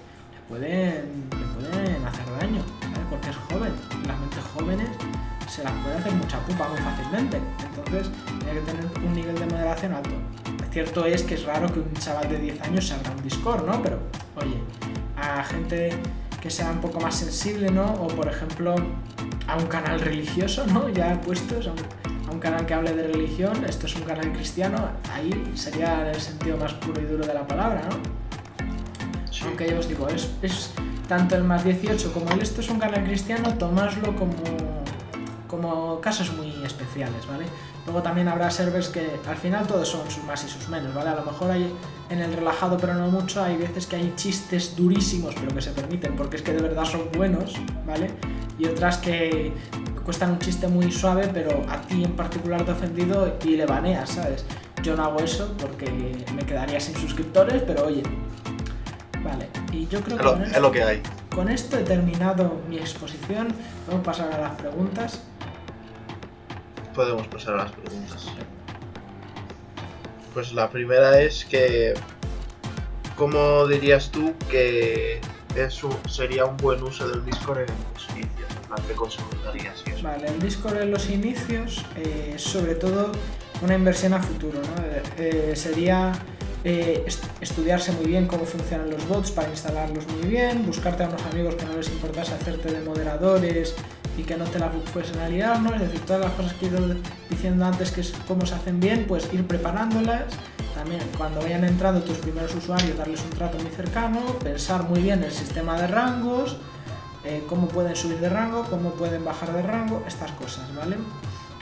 pueden, 0.49 1.29
le 1.31 1.69
pueden 1.69 2.05
hacer 2.05 2.25
daño, 2.39 2.61
porque 3.09 3.29
es 3.29 3.35
joven. 3.35 3.71
Las 4.05 4.19
mentes 4.19 4.43
jóvenes 4.53 4.89
se 5.47 5.63
las 5.63 5.73
puede 5.83 5.95
hacer 5.95 6.13
mucha 6.13 6.39
pupa 6.39 6.67
muy 6.67 6.79
fácilmente. 6.79 7.39
Entonces 7.63 8.11
tiene 8.39 8.59
que 8.59 8.65
tener 8.65 8.85
un 9.05 9.13
nivel 9.13 9.35
de 9.35 9.45
moderación 9.45 9.93
alto. 9.93 10.11
Cierto 10.71 11.05
es 11.05 11.23
que 11.23 11.35
es 11.35 11.45
raro 11.45 11.71
que 11.71 11.79
un 11.79 11.93
chaval 11.93 12.27
de 12.29 12.37
10 12.37 12.61
años 12.61 12.87
se 12.87 12.95
abra 12.95 13.11
un 13.11 13.23
Discord, 13.23 13.65
¿no? 13.65 13.81
Pero, 13.81 13.99
oye, 14.35 14.57
a 15.15 15.43
gente 15.43 15.91
que 16.41 16.49
sea 16.49 16.71
un 16.71 16.81
poco 16.81 16.99
más 16.99 17.15
sensible, 17.15 17.71
¿no? 17.71 17.93
O 17.93 18.07
por 18.07 18.27
ejemplo, 18.27 18.75
a 19.47 19.55
un 19.55 19.67
canal 19.67 20.01
religioso, 20.01 20.65
¿no? 20.67 20.89
Ya 20.93 21.21
puestos, 21.21 21.67
a 21.67 21.71
un, 21.71 22.27
a 22.27 22.31
un 22.31 22.39
canal 22.39 22.65
que 22.65 22.73
hable 22.73 22.93
de 22.93 23.07
religión, 23.07 23.63
esto 23.65 23.85
es 23.85 23.95
un 23.95 24.03
canal 24.03 24.33
cristiano, 24.33 24.89
ahí 25.13 25.51
sería 25.55 26.11
el 26.11 26.19
sentido 26.19 26.57
más 26.57 26.73
puro 26.73 27.01
y 27.01 27.05
duro 27.05 27.25
de 27.25 27.33
la 27.33 27.47
palabra, 27.47 27.81
¿no? 27.89 28.22
Aunque 29.45 29.67
ya 29.67 29.77
os 29.77 29.87
digo, 29.87 30.07
es, 30.07 30.29
es, 30.41 30.71
tanto 31.07 31.35
el 31.35 31.43
más 31.43 31.63
18 31.63 32.13
como 32.13 32.29
el 32.31 32.41
esto 32.41 32.61
es 32.61 32.69
un 32.69 32.79
canal 32.79 33.03
cristiano, 33.03 33.53
tomadlo 33.57 34.15
como, 34.15 34.33
como 35.47 36.01
casos 36.01 36.33
muy 36.33 36.51
especiales, 36.65 37.27
¿vale? 37.27 37.45
Luego 37.85 38.01
también 38.01 38.29
habrá 38.29 38.49
servers 38.49 38.87
que 38.87 39.19
al 39.27 39.35
final 39.35 39.67
todos 39.67 39.87
son 39.87 40.09
sus 40.09 40.23
más 40.23 40.43
y 40.45 40.49
sus 40.49 40.69
menos, 40.69 40.93
¿vale? 40.93 41.09
A 41.09 41.15
lo 41.15 41.25
mejor 41.25 41.51
hay 41.51 41.71
en 42.09 42.19
el 42.19 42.33
relajado 42.33 42.77
pero 42.77 42.93
no 42.93 43.09
mucho, 43.09 43.43
hay 43.43 43.57
veces 43.57 43.85
que 43.85 43.97
hay 43.97 44.13
chistes 44.15 44.75
durísimos 44.75 45.35
pero 45.35 45.53
que 45.53 45.61
se 45.61 45.71
permiten 45.71 46.15
porque 46.15 46.37
es 46.37 46.41
que 46.41 46.53
de 46.53 46.61
verdad 46.61 46.85
son 46.85 47.11
buenos, 47.11 47.55
¿vale? 47.85 48.09
Y 48.57 48.65
otras 48.65 48.97
que 48.97 49.53
cuestan 50.05 50.31
un 50.31 50.39
chiste 50.39 50.67
muy 50.67 50.91
suave 50.91 51.29
pero 51.33 51.61
a 51.69 51.81
ti 51.81 52.03
en 52.03 52.15
particular 52.15 52.63
te 52.63 52.71
ha 52.71 52.73
ofendido 52.73 53.37
y 53.43 53.57
le 53.57 53.65
baneas, 53.65 54.11
¿sabes? 54.11 54.45
Yo 54.81 54.95
no 54.95 55.03
hago 55.03 55.19
eso 55.19 55.53
porque 55.59 55.89
me 56.35 56.45
quedaría 56.45 56.79
sin 56.79 56.95
suscriptores, 56.95 57.61
pero 57.63 57.85
oye, 57.87 58.03
Vale, 59.23 59.49
y 59.71 59.87
yo 59.87 60.01
creo 60.01 60.17
que 60.17 60.23
con, 60.23 60.43
esto, 60.43 60.59
lo 60.59 60.71
que 60.71 60.83
hay. 60.83 61.01
con 61.33 61.49
esto 61.49 61.77
he 61.77 61.83
terminado 61.83 62.61
mi 62.67 62.77
exposición. 62.77 63.47
Vamos 63.87 64.01
a 64.01 64.03
pasar 64.03 64.33
a 64.33 64.37
las 64.39 64.51
preguntas. 64.59 65.21
Podemos 66.93 67.27
pasar 67.27 67.53
a 67.53 67.57
las 67.63 67.71
preguntas. 67.71 68.27
Pues 70.33 70.51
la 70.53 70.69
primera 70.69 71.21
es 71.21 71.45
que, 71.45 71.93
¿cómo 73.15 73.65
dirías 73.67 74.09
tú 74.11 74.33
que 74.49 75.21
eso 75.55 75.89
sería 76.09 76.45
un 76.45 76.57
buen 76.57 76.81
uso 76.83 77.07
del 77.07 77.23
Discord 77.23 77.59
en 77.59 77.67
los 77.93 78.09
inicios? 78.09 78.53
¿Qué 78.87 78.93
consejos 78.93 79.43
darías? 79.43 79.83
Vale, 80.01 80.27
el 80.27 80.39
Discord 80.39 80.81
en 80.81 80.91
los 80.91 81.09
inicios, 81.09 81.85
eh, 81.95 82.33
sobre 82.37 82.75
todo 82.75 83.11
una 83.61 83.75
inversión 83.75 84.13
a 84.13 84.21
futuro, 84.21 84.59
¿no? 84.59 84.83
Eh, 85.17 85.53
sería 85.55 86.11
eh, 86.63 87.05
estudiarse 87.41 87.91
muy 87.91 88.05
bien 88.05 88.25
cómo 88.25 88.45
funcionan 88.45 88.89
los 88.89 89.05
bots 89.07 89.31
para 89.31 89.49
instalarlos 89.49 90.07
muy 90.07 90.29
bien, 90.29 90.65
buscarte 90.65 91.03
a 91.03 91.09
unos 91.09 91.21
amigos 91.25 91.55
que 91.55 91.65
no 91.65 91.75
les 91.75 91.89
importase 91.89 92.33
hacerte 92.33 92.71
de 92.71 92.81
moderadores 92.81 93.75
y 94.17 94.23
que 94.23 94.37
no 94.37 94.45
te 94.45 94.59
la 94.59 94.69
fuesen 94.69 95.19
a 95.19 95.27
liar, 95.27 95.59
¿no? 95.61 95.73
Es 95.73 95.81
decir, 95.81 95.99
todas 96.01 96.21
las 96.21 96.31
cosas 96.33 96.53
que 96.53 96.67
he 96.67 96.69
ido 96.69 96.95
diciendo 97.29 97.65
antes 97.65 97.91
que 97.91 98.01
es 98.01 98.13
cómo 98.27 98.45
se 98.45 98.55
hacen 98.55 98.79
bien, 98.79 99.05
pues 99.07 99.27
ir 99.33 99.45
preparándolas. 99.45 100.23
También 100.73 101.01
cuando 101.17 101.41
vayan 101.41 101.63
entrando 101.65 102.01
tus 102.01 102.17
primeros 102.17 102.53
usuarios, 102.55 102.97
darles 102.97 103.21
un 103.21 103.31
trato 103.31 103.57
muy 103.59 103.71
cercano, 103.71 104.21
pensar 104.43 104.83
muy 104.83 105.01
bien 105.01 105.23
el 105.23 105.31
sistema 105.31 105.79
de 105.79 105.87
rangos, 105.87 106.57
eh, 107.25 107.43
cómo 107.47 107.67
pueden 107.67 107.95
subir 107.95 108.19
de 108.19 108.29
rango, 108.29 108.63
cómo 108.69 108.91
pueden 108.91 109.23
bajar 109.25 109.53
de 109.53 109.61
rango, 109.61 110.03
estas 110.07 110.31
cosas, 110.31 110.73
¿vale? 110.75 110.97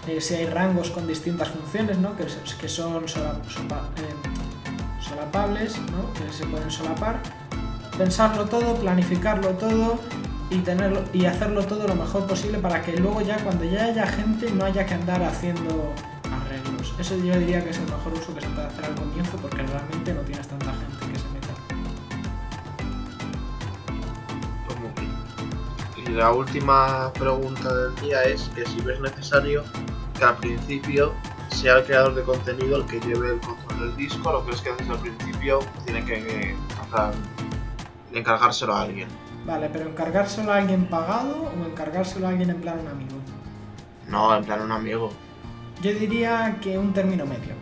Eh, 0.07 0.19
si 0.19 0.33
hay 0.33 0.47
rangos 0.47 0.89
con 0.89 1.07
distintas 1.07 1.49
funciones, 1.49 1.97
¿no? 1.99 2.15
que, 2.17 2.27
son, 2.67 3.07
son, 3.07 3.41
solapables, 5.11 5.77
¿no? 5.91 6.13
que 6.13 6.31
se 6.31 6.45
pueden 6.45 6.71
solapar, 6.71 7.21
pensarlo 7.97 8.45
todo, 8.45 8.75
planificarlo 8.75 9.49
todo 9.49 9.99
y, 10.49 10.59
tenerlo, 10.59 11.03
y 11.13 11.25
hacerlo 11.25 11.65
todo 11.65 11.87
lo 11.87 11.95
mejor 11.95 12.27
posible 12.27 12.57
para 12.59 12.81
que 12.81 12.97
luego 12.97 13.21
ya 13.21 13.37
cuando 13.43 13.65
ya 13.65 13.85
haya 13.85 14.07
gente 14.07 14.51
no 14.51 14.65
haya 14.65 14.85
que 14.85 14.93
andar 14.93 15.21
haciendo 15.23 15.93
arreglos. 16.31 16.93
Eso 16.99 17.15
yo 17.17 17.37
diría 17.37 17.63
que 17.63 17.71
es 17.71 17.77
el 17.77 17.85
mejor 17.85 18.13
uso 18.13 18.33
que 18.33 18.41
se 18.41 18.47
puede 18.47 18.67
hacer 18.67 18.85
al 18.85 18.95
comienzo 18.95 19.37
porque 19.37 19.63
realmente 19.63 20.13
no 20.13 20.21
tienes 20.21 20.47
tanta 20.47 20.71
gente 20.73 21.11
que 21.11 21.19
se 21.19 21.27
meta. 21.29 21.53
Y 25.97 26.09
la 26.13 26.31
última 26.31 27.11
pregunta 27.13 27.73
del 27.73 27.95
día 27.95 28.23
es 28.23 28.49
que 28.55 28.65
si 28.65 28.81
ves 28.81 28.99
necesario 28.99 29.63
que 30.17 30.23
al 30.23 30.35
principio 30.37 31.13
sea 31.51 31.77
el 31.77 31.85
creador 31.85 32.15
de 32.15 32.23
contenido 32.23 32.77
el 32.77 32.85
que 32.85 32.99
lleve 32.99 33.33
el 33.33 33.39
control 33.39 33.79
del 33.79 33.97
disco, 33.97 34.31
lo 34.31 34.45
que 34.45 34.51
es 34.51 34.61
que 34.61 34.71
desde 34.71 34.93
el 34.93 34.99
principio 34.99 35.59
tiene 35.85 36.03
que 36.05 36.55
encargárselo 38.13 38.75
a 38.75 38.81
alguien. 38.83 39.07
Vale, 39.45 39.69
pero 39.71 39.89
encargárselo 39.89 40.51
a 40.51 40.57
alguien 40.57 40.85
pagado 40.85 41.51
o 41.51 41.65
encargárselo 41.65 42.27
a 42.27 42.29
alguien 42.29 42.49
en 42.49 42.61
plan 42.61 42.79
un 42.79 42.87
amigo. 42.87 43.17
No, 44.07 44.35
en 44.35 44.43
plan 44.43 44.61
un 44.61 44.71
amigo. 44.71 45.11
Yo 45.81 45.91
diría 45.93 46.57
que 46.61 46.77
un 46.77 46.93
término 46.93 47.25
medio. 47.25 47.55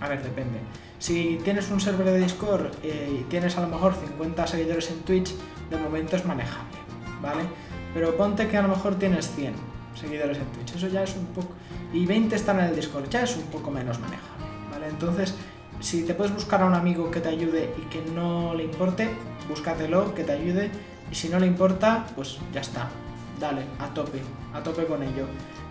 A 0.00 0.08
ver, 0.08 0.22
depende. 0.22 0.58
Si 0.98 1.38
tienes 1.44 1.70
un 1.70 1.80
server 1.80 2.06
de 2.06 2.18
Discord 2.18 2.72
eh, 2.82 3.20
y 3.20 3.24
tienes 3.24 3.58
a 3.58 3.60
lo 3.60 3.68
mejor 3.68 3.94
50 3.94 4.46
seguidores 4.46 4.90
en 4.90 5.00
Twitch, 5.00 5.34
de 5.68 5.76
momento 5.76 6.16
es 6.16 6.24
manejable, 6.24 6.78
¿vale? 7.20 7.42
Pero 7.92 8.16
ponte 8.16 8.48
que 8.48 8.56
a 8.56 8.62
lo 8.62 8.68
mejor 8.68 8.94
tienes 8.94 9.30
100 9.34 9.54
seguidores 9.94 10.38
en 10.38 10.46
Twitch, 10.46 10.76
eso 10.76 10.88
ya 10.88 11.02
es 11.02 11.14
un 11.16 11.26
poco 11.26 11.48
y 11.94 12.06
20 12.06 12.34
están 12.34 12.58
en 12.58 12.66
el 12.66 12.76
Discord, 12.76 13.08
ya 13.08 13.22
es 13.22 13.36
un 13.36 13.44
poco 13.44 13.70
menos 13.70 14.00
manejable, 14.00 14.44
¿vale? 14.70 14.88
Entonces, 14.88 15.34
si 15.78 16.02
te 16.02 16.14
puedes 16.14 16.34
buscar 16.34 16.60
a 16.62 16.66
un 16.66 16.74
amigo 16.74 17.10
que 17.10 17.20
te 17.20 17.28
ayude 17.28 17.72
y 17.78 17.82
que 17.82 18.02
no 18.10 18.52
le 18.54 18.64
importe, 18.64 19.10
búscatelo, 19.48 20.12
que 20.12 20.24
te 20.24 20.32
ayude, 20.32 20.70
y 21.10 21.14
si 21.14 21.28
no 21.28 21.38
le 21.38 21.46
importa, 21.46 22.04
pues 22.16 22.38
ya 22.52 22.62
está, 22.62 22.88
dale, 23.38 23.62
a 23.78 23.86
tope, 23.94 24.20
a 24.52 24.62
tope 24.62 24.86
con 24.86 25.02
ello. 25.04 25.26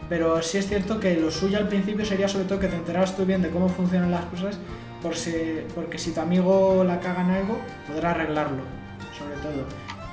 Pero 0.08 0.42
sí 0.42 0.60
es 0.60 0.68
cierto 0.68 1.00
que 1.00 1.16
lo 1.18 1.30
suyo 1.30 1.58
al 1.58 1.68
principio 1.68 2.06
sería 2.06 2.30
sobre 2.30 2.46
todo 2.46 2.60
que 2.60 2.68
te 2.68 2.76
enteraras 2.76 3.18
tú 3.18 3.26
bien 3.26 3.42
de 3.42 3.50
cómo 3.50 3.68
funcionan 3.68 4.12
las 4.12 4.26
cosas, 4.26 4.58
por 5.02 5.18
si, 5.18 5.34
porque 5.76 5.98
si 5.98 6.12
tu 6.12 6.22
amigo 6.22 6.86
la 6.86 7.02
caga 7.02 7.22
en 7.22 7.32
algo, 7.32 7.58
podrá 7.86 8.12
arreglarlo, 8.12 8.64
sobre 9.18 9.36
todo. 9.42 9.66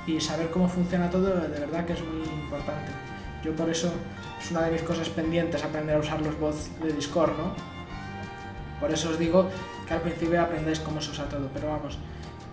Y 0.07 0.19
saber 0.19 0.49
cómo 0.49 0.67
funciona 0.67 1.09
todo, 1.09 1.27
de 1.27 1.59
verdad 1.59 1.85
que 1.85 1.93
es 1.93 2.01
muy 2.03 2.27
importante. 2.27 3.10
Yo 3.43 3.55
por 3.55 3.69
eso 3.69 3.91
es 4.39 4.51
una 4.51 4.61
de 4.61 4.71
mis 4.71 4.81
cosas 4.81 5.09
pendientes 5.09 5.63
aprender 5.63 5.95
a 5.95 5.99
usar 5.99 6.21
los 6.21 6.39
bots 6.39 6.69
de 6.81 6.93
Discord, 6.93 7.31
¿no? 7.37 7.53
Por 8.79 8.91
eso 8.91 9.09
os 9.09 9.19
digo 9.19 9.47
que 9.87 9.93
al 9.93 10.01
principio 10.01 10.41
aprendáis 10.41 10.79
cómo 10.79 11.01
se 11.01 11.11
usa 11.11 11.25
todo, 11.25 11.49
pero 11.53 11.69
vamos, 11.69 11.97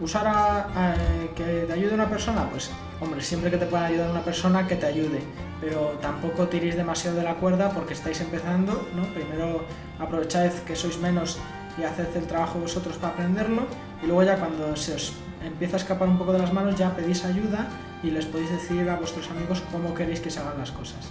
usar 0.01 0.27
a, 0.27 0.95
que 1.35 1.65
te 1.67 1.73
ayude 1.73 1.95
una 1.95 2.09
persona, 2.09 2.49
pues 2.51 2.71
hombre, 3.01 3.21
siempre 3.21 3.51
que 3.51 3.57
te 3.57 3.67
pueda 3.67 3.87
ayudar 3.87 4.11
una 4.11 4.23
persona, 4.23 4.67
que 4.67 4.77
te 4.77 4.87
ayude, 4.87 5.21
pero 5.61 5.99
tampoco 6.01 6.47
tiréis 6.49 6.77
demasiado 6.77 7.17
de 7.17 7.23
la 7.23 7.35
cuerda 7.35 7.71
porque 7.71 7.95
estáis 7.95 8.21
empezando, 8.21 8.87
¿no? 8.95 9.03
Primero 9.15 9.65
aprovechad 9.99 10.53
que 10.67 10.77
sois 10.77 10.99
menos 10.99 11.39
y 11.79 11.85
haced 11.85 12.17
el 12.17 12.27
trabajo 12.27 12.59
vosotros 12.59 12.97
para 12.97 13.13
aprenderlo 13.15 13.63
y 14.03 14.07
luego 14.07 14.23
ya 14.23 14.37
cuando 14.37 14.75
se 14.77 14.95
os 14.95 15.13
empieza 15.45 15.77
a 15.77 15.81
escapar 15.81 16.09
un 16.09 16.19
poco 16.19 16.33
de 16.33 16.41
las 16.41 16.53
manos 16.53 16.77
ya 16.77 16.95
pedís 16.95 17.25
ayuda 17.25 17.69
y 18.03 18.11
les 18.11 18.27
podéis 18.27 18.51
decir 18.51 18.89
a 18.89 18.97
vuestros 18.97 19.29
amigos 19.31 19.63
cómo 19.73 19.95
queréis 19.95 20.21
que 20.21 20.31
se 20.31 20.41
hagan 20.41 20.59
las 20.59 20.71
cosas. 20.71 21.09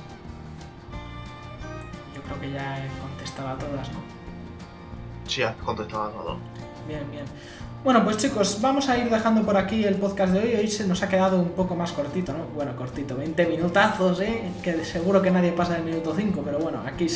Yo 2.15 2.21
creo 2.21 2.39
que 2.39 2.51
ya 2.51 2.85
he 2.85 2.87
contestado 2.99 3.49
a 3.49 3.57
todas, 3.57 3.91
¿no? 3.91 3.99
Sí, 5.27 5.41
has 5.43 5.55
contestado 5.57 6.03
a 6.03 6.11
todo. 6.11 6.37
Bien, 6.87 7.09
bien. 7.11 7.25
Bueno, 7.83 8.03
pues 8.03 8.17
chicos, 8.17 8.59
vamos 8.61 8.89
a 8.89 8.97
ir 8.97 9.09
dejando 9.09 9.43
por 9.43 9.55
aquí 9.55 9.83
el 9.83 9.95
podcast 9.95 10.33
de 10.33 10.39
hoy. 10.39 10.55
Hoy 10.55 10.67
se 10.67 10.87
nos 10.87 11.03
ha 11.03 11.09
quedado 11.09 11.39
un 11.39 11.51
poco 11.51 11.75
más 11.75 11.91
cortito, 11.91 12.33
¿no? 12.33 12.45
Bueno, 12.55 12.75
cortito, 12.75 13.15
20 13.15 13.45
minutazos, 13.45 14.19
¿eh? 14.21 14.51
Que 14.63 14.83
seguro 14.83 15.21
que 15.21 15.31
nadie 15.31 15.51
pasa 15.51 15.77
el 15.77 15.83
minuto 15.83 16.13
5, 16.15 16.41
pero 16.43 16.59
bueno, 16.59 16.81
aquí, 16.85 17.07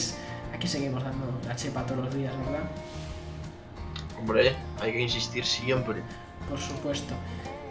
aquí 0.53 0.67
seguimos 0.67 1.03
dando 1.03 1.25
la 1.47 1.55
chepa 1.55 1.85
todos 1.85 2.05
los 2.05 2.15
días, 2.15 2.33
¿verdad? 2.37 2.63
Hombre, 4.19 4.55
hay 4.79 4.93
que 4.93 5.01
insistir 5.01 5.45
siempre. 5.45 6.03
Por 6.49 6.59
supuesto. 6.59 7.15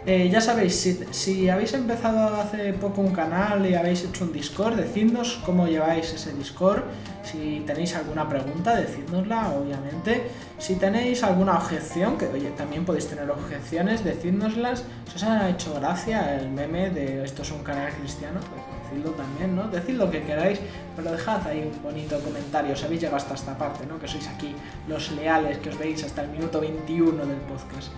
Eh, 0.03 0.29
ya 0.31 0.41
sabéis, 0.41 0.97
si, 1.11 1.47
habéis 1.47 1.73
empezado 1.73 2.35
hace 2.35 2.73
poco 2.73 3.01
un 3.01 3.13
canal 3.13 3.63
y 3.69 3.75
habéis 3.75 4.03
hecho 4.03 4.23
un 4.23 4.33
Discord, 4.33 4.75
decidnos 4.75 5.39
cómo 5.45 5.67
lleváis 5.67 6.11
ese 6.11 6.33
Discord. 6.33 6.81
Si 7.23 7.61
tenéis 7.67 7.95
alguna 7.95 8.27
pregunta, 8.27 8.75
decidnosla, 8.75 9.51
obviamente. 9.51 10.23
Si 10.57 10.75
tenéis 10.75 11.23
alguna 11.23 11.55
objeción, 11.55 12.17
que 12.17 12.25
oye, 12.25 12.49
también 12.57 12.83
podéis 12.83 13.09
tener 13.09 13.29
objeciones, 13.29 14.03
decidnoslas. 14.03 14.85
Si 15.07 15.17
os 15.17 15.23
ha 15.23 15.47
hecho 15.49 15.75
gracia 15.75 16.35
el 16.35 16.49
meme 16.49 16.89
de 16.89 17.23
esto 17.23 17.43
es 17.43 17.51
un 17.51 17.63
canal 17.63 17.93
cristiano, 17.93 18.39
pues 18.39 18.61
decidlo 18.83 19.11
también, 19.11 19.55
¿no? 19.55 19.67
Decid 19.67 19.97
lo 19.97 20.09
que 20.09 20.23
queráis, 20.23 20.59
pero 20.95 21.11
dejad 21.11 21.45
ahí 21.45 21.71
un 21.71 21.83
bonito 21.83 22.19
comentario. 22.21 22.75
Si 22.75 22.85
habéis 22.85 23.01
llegado 23.01 23.17
hasta 23.17 23.35
esta 23.35 23.55
parte, 23.55 23.85
¿no? 23.85 23.99
Que 23.99 24.07
sois 24.07 24.27
aquí 24.27 24.55
los 24.87 25.11
leales, 25.11 25.59
que 25.59 25.69
os 25.69 25.77
veis 25.77 26.03
hasta 26.03 26.23
el 26.23 26.29
minuto 26.29 26.59
21 26.59 27.23
del 27.23 27.37
podcast. 27.41 27.91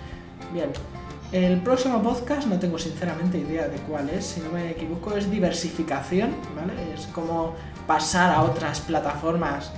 Bien. 0.52 0.70
El 1.34 1.62
próximo 1.62 2.00
podcast 2.04 2.46
no 2.46 2.60
tengo 2.60 2.78
sinceramente 2.78 3.40
idea 3.40 3.68
de 3.68 3.78
cuál 3.78 4.08
es, 4.12 4.24
si 4.24 4.40
no 4.40 4.52
me 4.52 4.70
equivoco, 4.70 5.18
es 5.18 5.32
diversificación, 5.32 6.30
¿vale? 6.56 6.74
Es 6.94 7.08
como 7.08 7.56
pasar 7.88 8.32
a 8.36 8.44
otras 8.44 8.82
plataformas, 8.82 9.72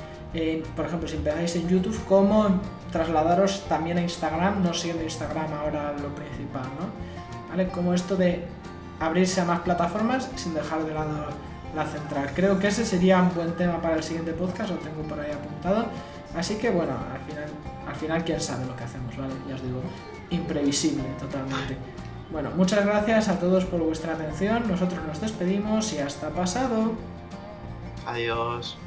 por 0.75 0.85
ejemplo, 0.85 1.07
si 1.07 1.15
empezáis 1.15 1.55
en 1.55 1.69
YouTube, 1.69 1.97
cómo 2.09 2.59
trasladaros 2.91 3.63
también 3.69 3.97
a 3.97 4.01
Instagram, 4.01 4.63
no 4.63 4.73
siendo 4.73 5.01
Instagram 5.05 5.53
ahora 5.53 5.93
lo 5.93 6.13
principal, 6.13 6.65
¿no? 6.77 7.49
¿Vale? 7.49 7.69
Como 7.69 7.93
esto 7.93 8.17
de 8.17 8.43
abrirse 8.99 9.39
a 9.39 9.45
más 9.45 9.61
plataformas 9.61 10.29
sin 10.35 10.53
dejar 10.55 10.83
de 10.83 10.93
lado 10.93 11.29
la 11.73 11.85
central. 11.85 12.31
Creo 12.35 12.59
que 12.59 12.67
ese 12.67 12.85
sería 12.85 13.21
un 13.21 13.33
buen 13.33 13.53
tema 13.53 13.81
para 13.81 13.95
el 13.95 14.03
siguiente 14.03 14.33
podcast, 14.33 14.71
lo 14.71 14.75
tengo 14.79 15.03
por 15.03 15.21
ahí 15.21 15.31
apuntado. 15.31 15.85
Así 16.35 16.55
que 16.55 16.69
bueno, 16.69 16.91
al 16.91 17.21
final, 17.21 17.45
al 17.95 18.01
final 18.01 18.25
quién 18.25 18.41
sabe 18.41 18.65
lo 18.65 18.75
que 18.75 18.83
hacemos, 18.83 19.15
¿vale? 19.15 19.33
Ya 19.47 19.55
os 19.55 19.63
digo 19.63 19.79
imprevisible 20.29 21.03
totalmente. 21.17 21.77
Bueno, 22.29 22.51
muchas 22.51 22.85
gracias 22.85 23.29
a 23.29 23.39
todos 23.39 23.63
por 23.63 23.81
vuestra 23.81 24.13
atención. 24.13 24.67
Nosotros 24.67 24.99
nos 25.07 25.21
despedimos 25.21 25.93
y 25.93 25.99
hasta 25.99 26.29
pasado. 26.29 26.91
Adiós. 28.05 28.77